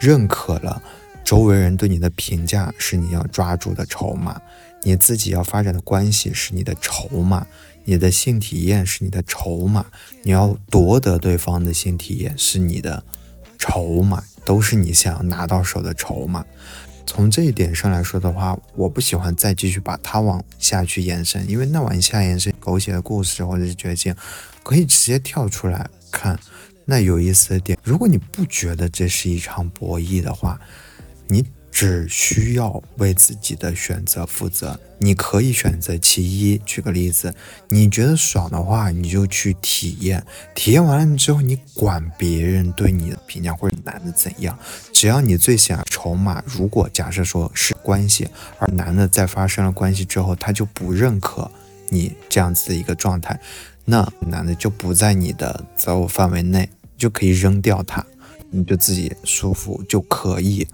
[0.00, 0.82] 认可了
[1.22, 4.40] 周围人对你的评价是你要抓住的筹码，
[4.84, 7.44] 你自己要发展的关系是你的筹码。
[7.86, 9.84] 你的性体验是你的筹码，
[10.22, 13.04] 你要夺得对方的性体验是你的
[13.58, 16.42] 筹码，都是你想要拿到手的筹码。
[17.04, 24.14] 从这一点上来说的话，我不喜欢再继续把它往下去延伸，因为那往下延伸狗血的故事或者是绝境，
[24.62, 26.40] 可以直接跳出来看。
[26.86, 30.58] 那有意思的点，如果你不觉得这是一场博弈的话，
[31.28, 31.44] 你。
[31.74, 34.78] 只需要为自己的选择负责。
[34.98, 36.56] 你可以选择其一。
[36.64, 37.34] 举个例子，
[37.68, 40.24] 你觉得爽的话，你就去体验。
[40.54, 44.56] 体验完了之后，你管别人对你的评价或者男的怎样，
[44.92, 46.40] 只要你最想筹码。
[46.46, 48.28] 如果假设说是关系，
[48.60, 51.50] 而男的在发生了关系之后，他就不认可
[51.88, 53.38] 你这样子的一个状态，
[53.84, 58.06] 那男的就不在你的择偶范围内，就可以扔掉他，
[58.50, 60.64] 你就自己舒服就可以。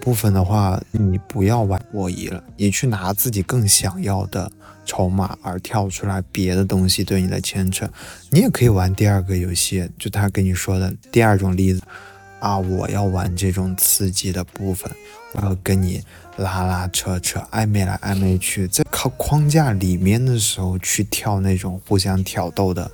[0.00, 4.50] 部分的话，你不要玩博弈了，你去拿自己更想要的
[4.84, 7.88] 筹码，而跳出来别的东西对你的牵扯。
[8.30, 11.82] 你也可以玩第二个游戏，就他跟你说的第二种例子
[12.38, 14.90] 啊，我要玩这种刺激的部分，
[15.32, 16.02] 我要跟你
[16.36, 22.90] 拉拉扯扯，暧昧来暧昧去，在靠框架里面的时候去跳那种互相挑逗的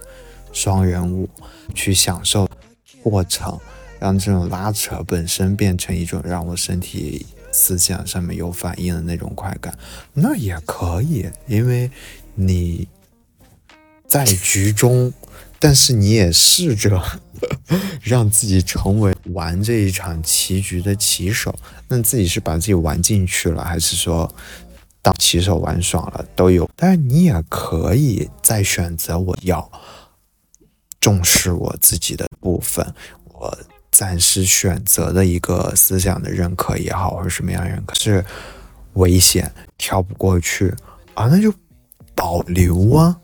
[0.53, 1.29] 双人舞，
[1.75, 2.49] 去享受
[3.03, 3.59] 过程。
[4.07, 9.77] 让这种拉扯本身变成一种让我身体思想上面有反应的那种快感，
[10.13, 11.91] 那也可以，因为
[12.37, 12.87] 你
[14.07, 15.13] 在局中，
[15.59, 17.03] 但是你也试着
[18.01, 21.53] 让自己成为玩这一场棋局的棋手。
[21.89, 24.33] 那自己是把自己玩进去了，还是说
[25.03, 26.71] 当棋手玩爽了都有？
[26.77, 29.69] 但是你也可以再选择，我要
[31.01, 32.87] 重视我自己的部分，
[33.33, 33.59] 我。
[33.97, 38.23] 暂时选择的一个思想的认可也好，或者什么样认可是
[38.93, 40.69] 危险，跳不过去
[41.15, 41.51] 啊，那就
[42.15, 43.17] 保留啊。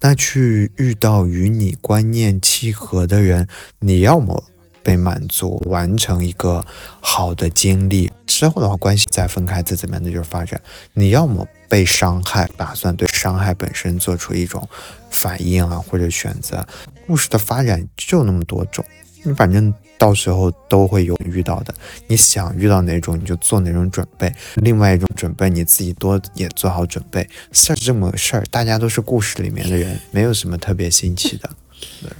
[0.00, 3.46] 那去遇到与你观念契合的人，
[3.80, 4.42] 你要么
[4.82, 6.64] 被满足，完成一个
[7.00, 10.58] 好的经历之后的话，关系再分开，再怎么样的就是发展。
[10.94, 14.66] 你要么被伤害，打算对伤害本身做出一种
[15.10, 16.66] 反应啊，或者选择。
[17.06, 18.82] 故事的发展就那么多种，
[19.24, 19.74] 你反正。
[19.96, 21.72] 到时候都会有遇到的，
[22.08, 27.26] 你想遇到哪种你就做哪种准备，另外一种准备你自己多也做好准备。
[27.52, 31.48] 事儿这么个事儿，大家都是故事里面的人，没有什么特别新奇的。
[32.02, 32.10] 对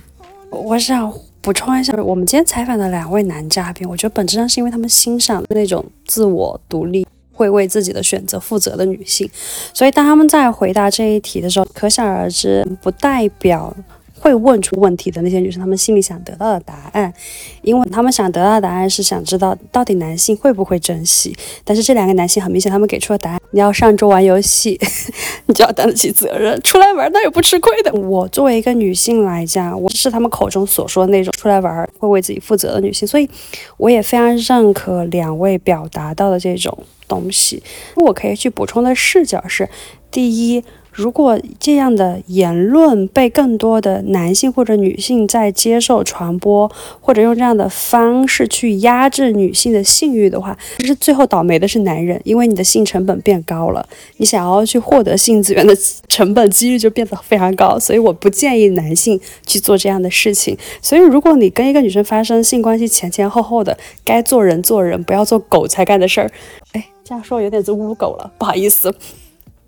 [0.51, 9.29] 我想补充一下，我们今天采访的两位男嘉宾，我觉得本质上是因为他们欣赏那种自我独立、会为自己的选择负责的女性，
[9.75, 13.77] 所以当他们在回答这一题的时候，可想而知，不代表。
[14.25, 17.13] 会问出问题的那些女生，她们心里想得到的答案，
[17.61, 21.37] 因为她们想得到的答案是想知道到底男性会不会珍惜。
[21.63, 24.81] 但是这两个男性很明显，他们给出的答案：你要上桌玩游戏，
[25.45, 27.93] 你就要担得起责任；出来玩那也不吃亏的。
[27.93, 33.29] 我作为一个女性来讲，我是他们口中所说的那种出来玩会为自己负责的女性，所以
[33.77, 36.75] 我也非常认可两位表达到的这种
[37.07, 37.63] 东西。
[37.97, 39.69] 我可以去补充的视角是：
[40.11, 40.65] 第一。
[40.95, 46.71] 如果这样的言论被更多的男性或者女性在接受传播，
[47.01, 53.85] 或者用这样的方式去压制女性的性欲的话，其实最后倒霉的是男人，因为你的性成本变高了，
[54.19, 55.77] 你想要去获得性资源的
[56.09, 60.57] 成本几率就变得非常高，所以我不建议男性去做这样的事情。
[60.81, 66.31] 所以，如果你跟一个女生发生性关系，前前后后的该做人做人，不要做狗才干的事儿。
[66.73, 68.95] 哎，这样说有点子污狗了，不好意思。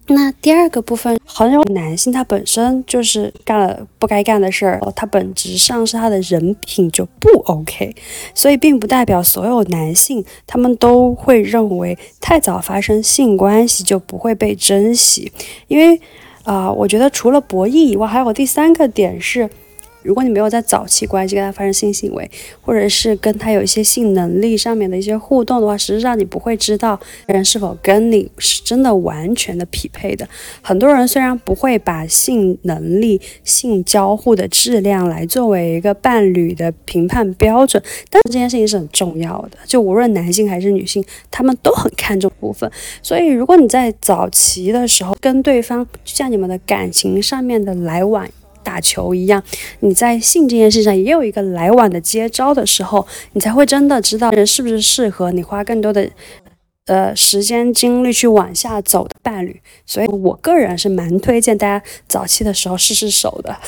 [0.08, 7.94] 那第二个部分，好像男性他本身就是干了不该干的事儿，他本质上是他的人品就不 OK，
[8.34, 15.32] 所以并不代表所有男性他们都会认为太早发生性关系就不会被珍惜，
[15.68, 16.00] 因为
[16.44, 19.50] 啊、我觉得除了博弈以外，还有第三个点是。
[20.06, 22.30] 如果你没有在早期关系跟他发生性行为，
[22.62, 30.26] 或者是跟他有一些性能力上面的一些互动的话，实际上你不会知道人是否跟你是真的完全的匹配的。
[30.62, 39.58] 很多人虽然不会把性能力、性交互的质量来作为一个伴侣的评判标准，但这件事情是很重要的。
[39.66, 42.70] 就无论男性还是女性，他们都很看重部分。
[43.02, 48.26] 所以，如果你在早期的时候跟对方，就像你们的感情上面的来往。
[48.66, 49.40] 打球一样，
[49.78, 56.10] 你在性这件事上也有一个来往的接招的时候，你才会真的知道人是不是适合你花更多的
[56.86, 59.62] 呃时间精力去往下走的伴侣。
[59.86, 63.56] 所以我个人是蛮推荐大家早期的时候试试手的。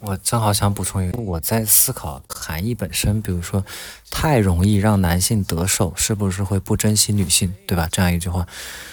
[0.00, 3.62] 我正好想补充一个，我在思考含义本身，比如说，
[4.08, 7.88] 太容易让男性得手，是不是会不珍惜女性，对吧？
[7.90, 8.46] 这样一句话，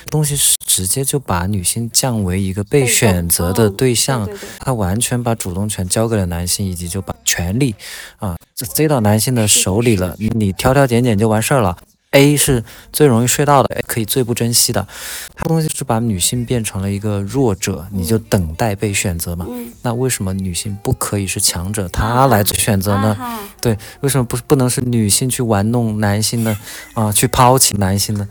[0.10, 4.28] 东西是直接就把女性降为一个被选择的对象，
[4.60, 7.74] 他完全把主动权交给了男性，以及就把权力
[8.18, 11.78] 啊塞到男性的手里了，你挑挑拣拣就完事儿了。
[12.12, 12.62] A 是
[12.92, 14.86] 最容易睡到的，可以最不珍惜的。
[15.34, 19.48] 它东西是把女性变成了一个弱者，你就等待被选择嘛。
[19.82, 23.18] 那为什么女性不可以是强者，她来做选择呢？
[23.62, 26.58] 对，为什么不不能是女性去玩弄男性呢？
[26.96, 28.28] 啊，去抛弃男性呢？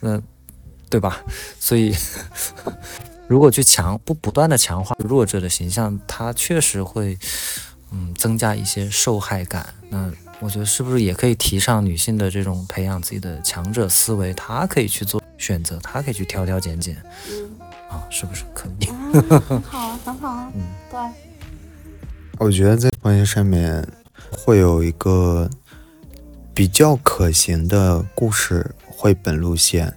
[0.00, 0.22] 嗯、
[0.90, 1.20] 对吧？
[1.60, 1.94] 所以，
[3.28, 7.18] 如果去强不不断的强化弱者的形象，它确实会
[7.92, 9.74] 嗯增加一些受害感。
[9.90, 10.10] 那
[10.40, 14.32] 我觉得是不是也可以提倡女性的这种培养自己的强者思维？
[14.34, 16.96] 她可以去做选择，她可以去挑挑拣拣。
[17.90, 18.86] 啊，是不是可以？
[18.86, 20.50] 很好，很好。
[20.54, 21.00] 嗯，对。
[22.38, 23.86] 我觉得在关系上面
[24.30, 25.50] 会有一个
[26.54, 29.92] 比较可行的故事绘本路线。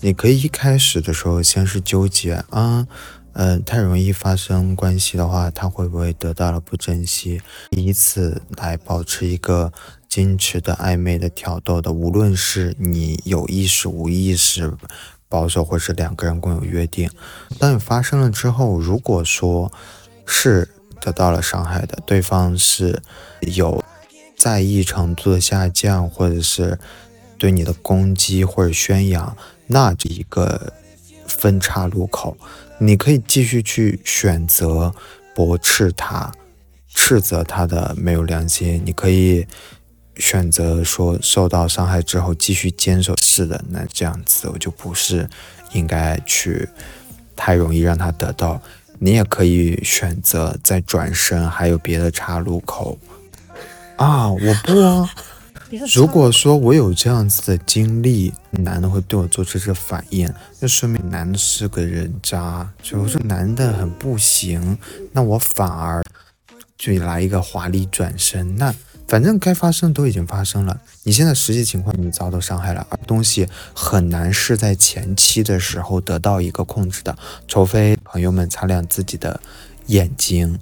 [0.00, 2.86] 你可以一开始的时候先是纠结啊，
[3.32, 7.40] 呃，太容易发生关系的话，他会不会得到了不珍惜？
[7.70, 9.72] 以此来保持一个
[10.08, 14.72] 矜持的暧昧的挑逗的，无论是你有意识无意识。
[15.28, 17.10] 保守，或是两个人共有约定。
[17.58, 19.70] 当你发生了之后，如果说
[20.24, 20.68] 是
[21.00, 23.02] 得到了伤害的，对方是
[23.40, 23.82] 有
[24.36, 26.78] 在意程度的下降，或者是
[27.36, 29.36] 对你的攻击或者宣扬，
[29.66, 30.72] 那这一个
[31.26, 32.36] 分岔路口，
[32.78, 34.94] 你可以继续去选择
[35.34, 36.32] 驳斥他，
[36.94, 39.46] 斥责他的没有良心，你可以。
[40.18, 45.28] 选择说受到伤害之后继续坚守，是的，那这样子我就不是
[45.74, 46.66] 应该去
[47.36, 48.58] 太容易让他得到。
[48.98, 52.98] 你也可以选择再转身，还有别的岔路口
[53.98, 54.30] 啊！
[54.30, 55.06] 我不啊。
[55.94, 62.68] 如果说我有这样子的经历，男的会对我做出这反应，那说明男的是个人渣。
[62.82, 64.78] 就是男的很不行，
[65.12, 66.02] 那我反而
[66.76, 68.74] 就来一个华丽转身，那。
[69.08, 79.40] 反正该发生都已经发生了，你现在实际情况你遭到伤害了，而东西很难是在前期的时候得到一个控制的，除非朋友们擦亮自己的
[79.86, 80.58] 眼睛，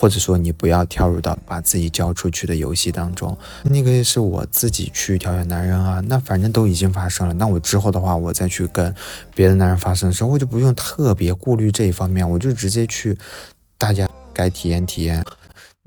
[0.00, 3.36] 或者说你不要跳入到把自己交出去的游戏当中。
[3.64, 8.94] 那个是我自己去挑选男人啊，那反正都已经发生了，那我之后的话，我再去跟
[9.34, 13.18] 别的男人发生的时候，我就不用特别顾虑这一方面，我就直接去，
[13.76, 15.22] 大家该体验体验。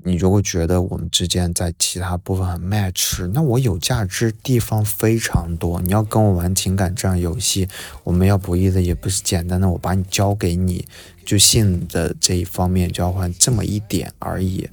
[0.06, 5.80] 你如果觉得我们之间在其他部分很 match，那我有价值地方非常多。
[5.80, 7.66] 你要跟我玩情感这样游戏，
[8.02, 10.86] 我们要博弈的也不是简单的我把你交给你，
[11.24, 14.68] 就性的这一方面交换这么一点而已。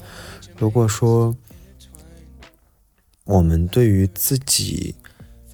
[0.57, 1.35] 如果说
[3.23, 4.95] 我们对于自己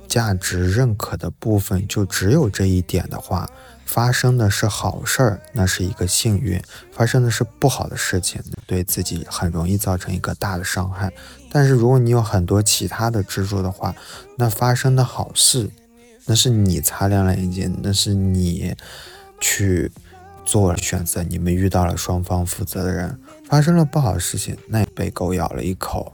[0.08, 3.50] 价值认可的部分就只有这一点的话，
[3.86, 6.60] 发生的是好事儿，那是一个幸运；
[6.92, 11.12] 发生的是不好的事情，对自己很容易造成一个大的伤害。
[11.52, 13.96] 但是如果你有很多其他的支柱的话，
[14.38, 15.70] 那发生的好事，
[16.26, 18.76] 那是你擦亮了眼睛，那是你
[19.40, 19.92] 去
[20.48, 23.20] 做了选择，你们遇到了双方负责的人。
[23.50, 26.14] 发生了不好的事情，那也被狗咬了一口，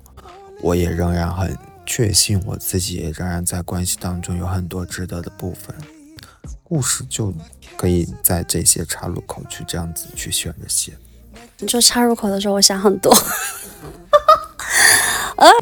[0.61, 1.55] 我也仍然很
[1.85, 5.75] 确信我自己也仍然在关系当中有很多值得的部分。
[6.63, 7.31] 故事就
[7.77, 10.93] 可以在这些岔路口去这样子去选着写。
[11.59, 13.15] 你说岔路口的时候，我想很多。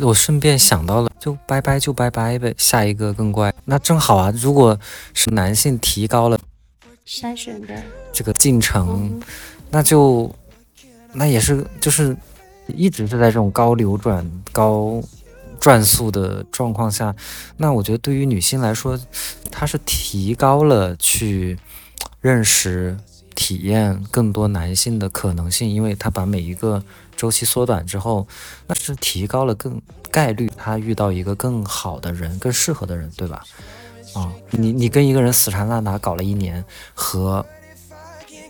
[0.03, 3.53] 我顺便想到了，就拜拜就拜拜呗，下一个更乖。
[3.65, 4.79] 那正好啊，如果
[5.13, 6.39] 是男性提高了
[7.05, 7.83] 筛选的
[8.13, 9.21] 这个进程，
[9.69, 10.33] 那就
[11.13, 12.15] 那也是就是
[12.67, 15.01] 一直是在这种高流转、高
[15.59, 17.13] 转速的状况下，
[17.57, 18.99] 那我觉得对于女性来说，
[19.51, 21.57] 她是提高了去
[22.21, 22.97] 认识、
[23.35, 26.83] 体验更多男性的可能性，因为她把每一个
[27.17, 28.25] 周期缩短之后，
[28.67, 33.43] 那是提高了更概率她遇到一个更好的人、更适合的人，对吧？
[34.13, 37.45] 啊，你你跟一个人死缠烂打搞了一年，和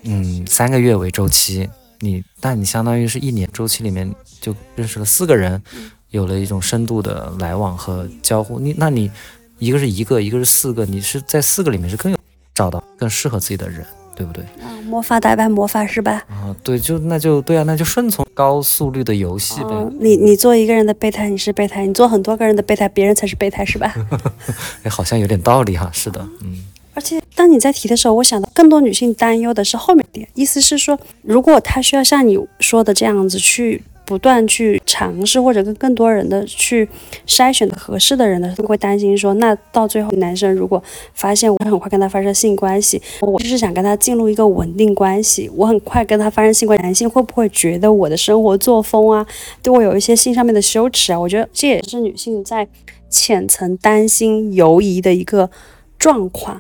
[0.03, 5.61] 嗯三个月为周期，你但你相当于是一年周期里面就认识了四个人，
[6.09, 8.59] 有了一种深度的来往和交互。
[8.59, 9.11] 你那你
[9.59, 12.17] 一个是一个，一个是四个，你是在四个里面是更有
[12.55, 13.85] 找到更适合自己的人，
[14.15, 14.43] 对不对？
[14.63, 16.23] 啊，魔法打败魔法是吧？
[16.29, 19.69] 啊，对，就那就对啊，那就顺从高速率的游戏呗。
[19.69, 23.93] 哦，你你做一个人的备胎，你是备胎；你做很多个人的备胎，别人才是备胎，是吧？
[24.83, 25.89] 哎，好像有点道理哈。
[25.93, 26.65] 是的，嗯。
[26.93, 33.81] 而且当你在提的时候，我想到更多女性担忧的是后面点，意思是说，如果她需要像你说的这样子去
[34.11, 36.85] 不断去尝试，或者跟更多人的去
[37.25, 40.83] 筛选合适的人呢，会担心说，那到最后男生如果
[41.13, 49.25] 发现我很快跟他发生性关系，我就是想跟他进入一个稳定关系，我很快跟他发生性关系，男性会不会觉得我的生活作风啊，
[49.63, 51.17] 对我有一些性上面的羞耻啊？
[51.17, 52.67] 我觉得这也是女性在
[53.09, 55.49] 浅层担心、犹疑的一个
[55.97, 56.59] 状况。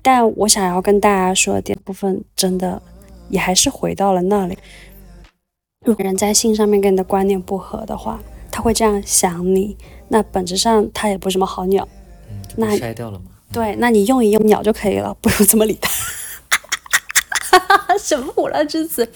[0.00, 2.80] 但我想要跟大家说的点部分，真的
[3.28, 4.56] 也还是回到了那里。
[5.84, 8.18] 如果人在性上面跟你的观念不合的话，
[8.50, 9.76] 他会这样想你，
[10.08, 11.86] 那本质上他也不是什么好鸟。
[12.28, 13.26] 嗯，那被筛掉了吗。
[13.52, 15.88] 对，那你用一用鸟就可以了，不用这么理他。
[17.98, 19.08] 什么无了之词？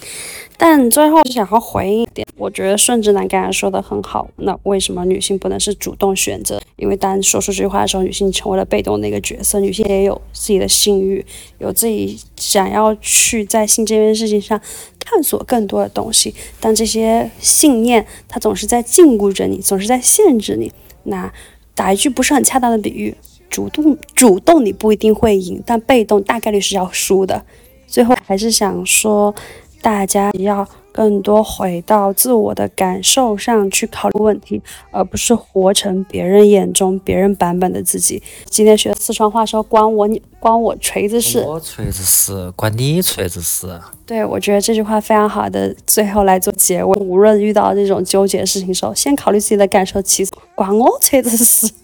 [0.56, 4.28] 但最后想要回应一点，我觉得顺直男刚才说的很好。
[4.38, 6.60] 那为什么女性不能是主动选择？
[6.74, 9.60] 因为当说出这句话的时候，女性成为了被动的一个角色。
[9.60, 11.24] 女性也有自己的性欲，
[11.58, 14.60] 有自己想要去在性这件事情上
[14.98, 16.34] 探索更多的东西。
[16.58, 20.72] 但这些信念，它总是在禁锢着你，总是在限制你。
[21.04, 21.32] 那
[21.76, 23.14] 打一句不是很恰当的比喻，
[23.48, 27.40] 主动主动你不一定会赢，但被动大概率是要输的。
[27.86, 29.32] 最后还是想说，
[29.80, 38.22] 大家要更多回到自我的感受上去考虑问题，而不是活成别人眼中别人版本的自己。
[38.44, 41.40] 今天学四川话说，关我你关我锤子事。
[41.40, 43.80] 我锤子事，关你锤子事。
[44.04, 46.96] 对，我觉得这句话非常好的，最后来做结尾。
[47.00, 51.72] 无论遇到这种纠结的事情的时候，先考虑自己的感受，其次关我锤子事。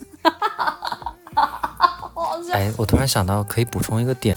[2.53, 4.37] 哎，我突然想到，可以补充一个点。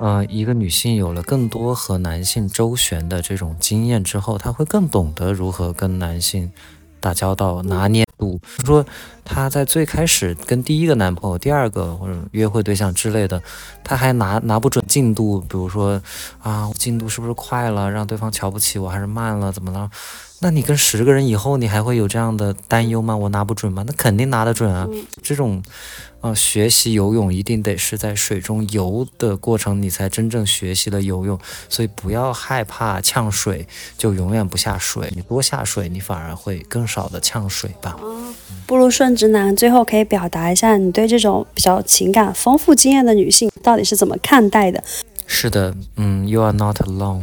[0.00, 6.50] 呃，一个女性有了更多和男性周旋的这种经验之后，她会更懂得如何跟男性
[7.00, 8.40] 打交道、拿捏度。
[8.64, 8.82] 说
[9.22, 13.42] 她在最开始跟第一个男朋友、第二个或者约会对象之类的，
[13.84, 16.00] 她还拿拿不准进度，比如说
[16.42, 19.90] 啊，进度是不是快了，让对方瞧不起我，还是慢了，怎么了？
[20.42, 23.14] 那你跟十个人以后，你还会有这样的担忧吗？
[23.14, 23.84] 我拿不准吗？
[23.86, 24.88] 那肯定拿得准啊！
[25.22, 25.62] 这种，
[26.22, 31.38] 呃，学习游泳一定得是在水中游的过程，你才真正学习了游泳。
[31.68, 33.68] 所以不要害怕呛水，
[33.98, 35.12] 就永远不下水。
[35.14, 37.98] 你多下水，你反而会更少的呛水吧。
[38.66, 44.82] 不如顺直男，最后可以表达一下你对这种比较情感丰富经验的女性到底是怎么看待的？
[45.32, 47.22] 是的，嗯，You are not alone。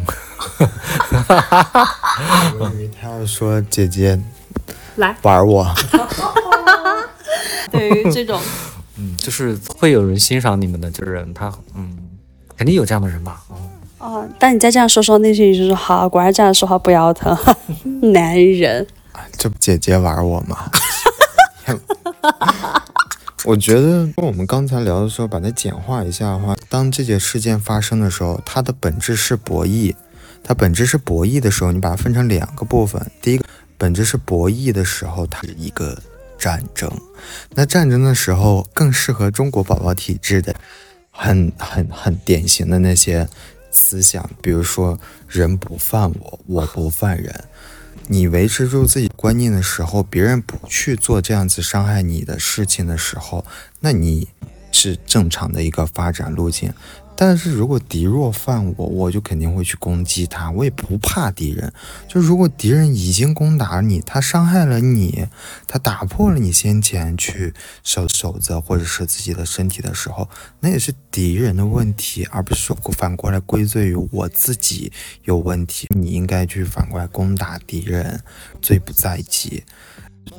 [2.57, 4.17] 我以为他要说姐姐
[4.95, 5.67] 来玩我，
[7.69, 8.41] 对于这种，
[8.95, 11.97] 嗯，就是会有人欣赏你们的，就是他，嗯，
[12.55, 13.43] 肯定有这样的人吧。
[13.49, 13.55] 哦，
[13.99, 17.37] 哦，但你再这样说说，那些人就说好，果然这样说话不腰疼，
[18.13, 18.87] 男人。
[19.37, 20.71] 这不姐姐玩我吗？
[23.45, 29.95] 我觉得我们刚才聊的时候，把它简化一下的话，当这件事件发生的时候，它的本质是博弈。
[30.43, 33.11] 它本质是博弈的时候，你把它分成两个部分。
[33.21, 33.45] 第一个
[33.77, 35.97] 本质是博弈的时候，它是一个
[36.37, 36.91] 战争。
[37.53, 40.55] 那战争的时候，更适合中国宝宝体质的，
[41.11, 43.27] 很很很典型的那些
[43.71, 47.43] 思想，比如说“人不犯我，我不犯人”。
[48.07, 53.43] 你维持住自己观念的时候，别人不去做这样子伤害你的事情的时候，
[53.81, 54.29] 那你
[54.77, 56.71] 是正常的一个发展路径。
[57.19, 61.73] 但是如果敌若犯我，我就肯定会去攻击他，我也不怕敌人。
[62.07, 65.25] 就如果敌人已经攻打你，他伤害了你，
[65.67, 67.51] 他打破了你先前去
[67.83, 74.91] 守守则或者是自己的身体的时候，那也是敌人的问题，而不是说反过来归罪于我自己
[75.23, 75.87] 有问题。
[75.95, 78.21] 你应该去反过来攻打敌人，
[78.61, 79.63] 罪不在己，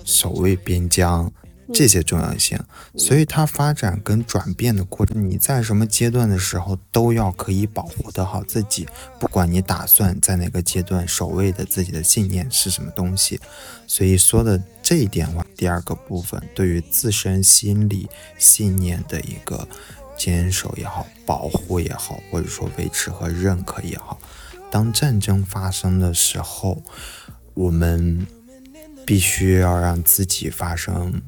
[0.05, 1.33] 守卫边疆，
[1.73, 2.59] 这些重要性。
[2.97, 8.87] 所以它发展跟转变的过程，你在什么阶段的时候都要可以保护得好自己，
[9.19, 13.41] 不管你打算在哪个阶段守卫的自己的信念是什么东西。
[13.87, 19.67] 所以说的这一点话，第二个部分对于自身心理信念的一个
[20.17, 24.19] 坚守也好，保护也好，或者说维持和认可也好。
[24.71, 26.83] 当战争发生的时候，
[27.55, 28.27] 我们
[29.07, 31.23] 必须要让自己发生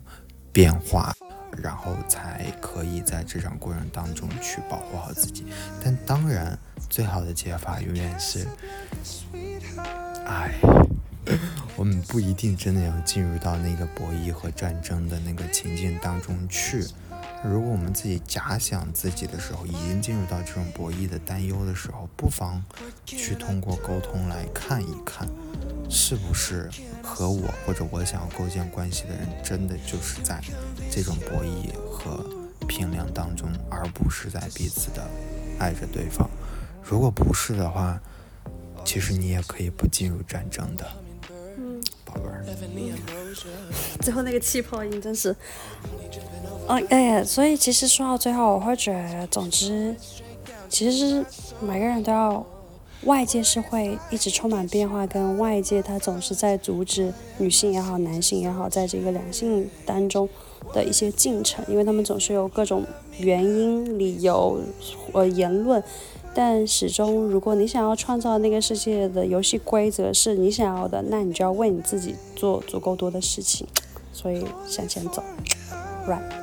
[0.53, 1.15] 变化，
[1.63, 5.47] 然后才可以在这场过程当中去保护好自己。
[5.83, 8.47] 但当然，最好的解法永远是，
[10.27, 10.55] 哎，
[11.77, 16.87] 我们不一定真的要进入到那个博弈和战争的那个情境当中去。
[17.43, 22.63] 如果我们自己假想自己的时候，已经进入到这种博弈的担忧的时候，不妨
[23.07, 25.27] 去通过沟通来看一看，
[25.89, 26.69] 是不是
[27.03, 30.39] 和我或者我想要构建关系的人，真的就是在
[30.91, 32.23] 这种博弈和
[32.69, 35.03] 平量当中，而不是在彼此的
[35.59, 36.29] 爱着对方。
[36.83, 37.99] 如果不是的话，
[38.85, 40.87] 其实你也可以不进入战争的。
[42.05, 42.45] 宝贝儿，
[44.03, 45.35] 最后那个气泡音真是。
[46.71, 49.93] 哦，哎，所以其实说到最后，我会觉得，总之，
[50.69, 51.25] 其实
[51.59, 52.47] 每个人都要，
[53.07, 60.29] 外界是会一直充满变化，跟外界它总是在阻止女性也好，男性也好，在这个两性当中
[60.73, 62.85] 的一些进程，因为他们总是有各种
[63.19, 64.61] 原因、理由、
[65.11, 65.83] 呃言论，
[66.33, 73.67] 但始终，如果你想要创造那个世界的游戏规则是你想要的，那你就要为你自己做足够多的事情，
[74.13, 75.21] 所以向前走
[76.07, 76.40] ，right。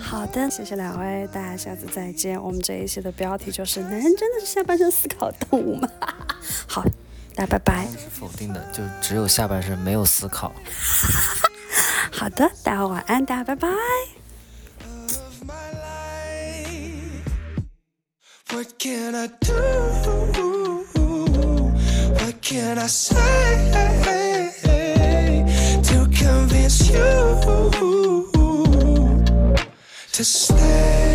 [0.00, 2.42] 好的，谢谢两位，大家下次再见。
[2.42, 5.88] 我们这一期的标题就是“男人真的是下半身思考动物吗？”
[6.66, 6.82] 好，
[7.34, 7.86] 大家拜拜。
[7.88, 10.52] 是否定的，就只有下半身没有思考。
[12.10, 13.68] 好的，大家晚安，大家拜拜。
[30.18, 31.07] To stay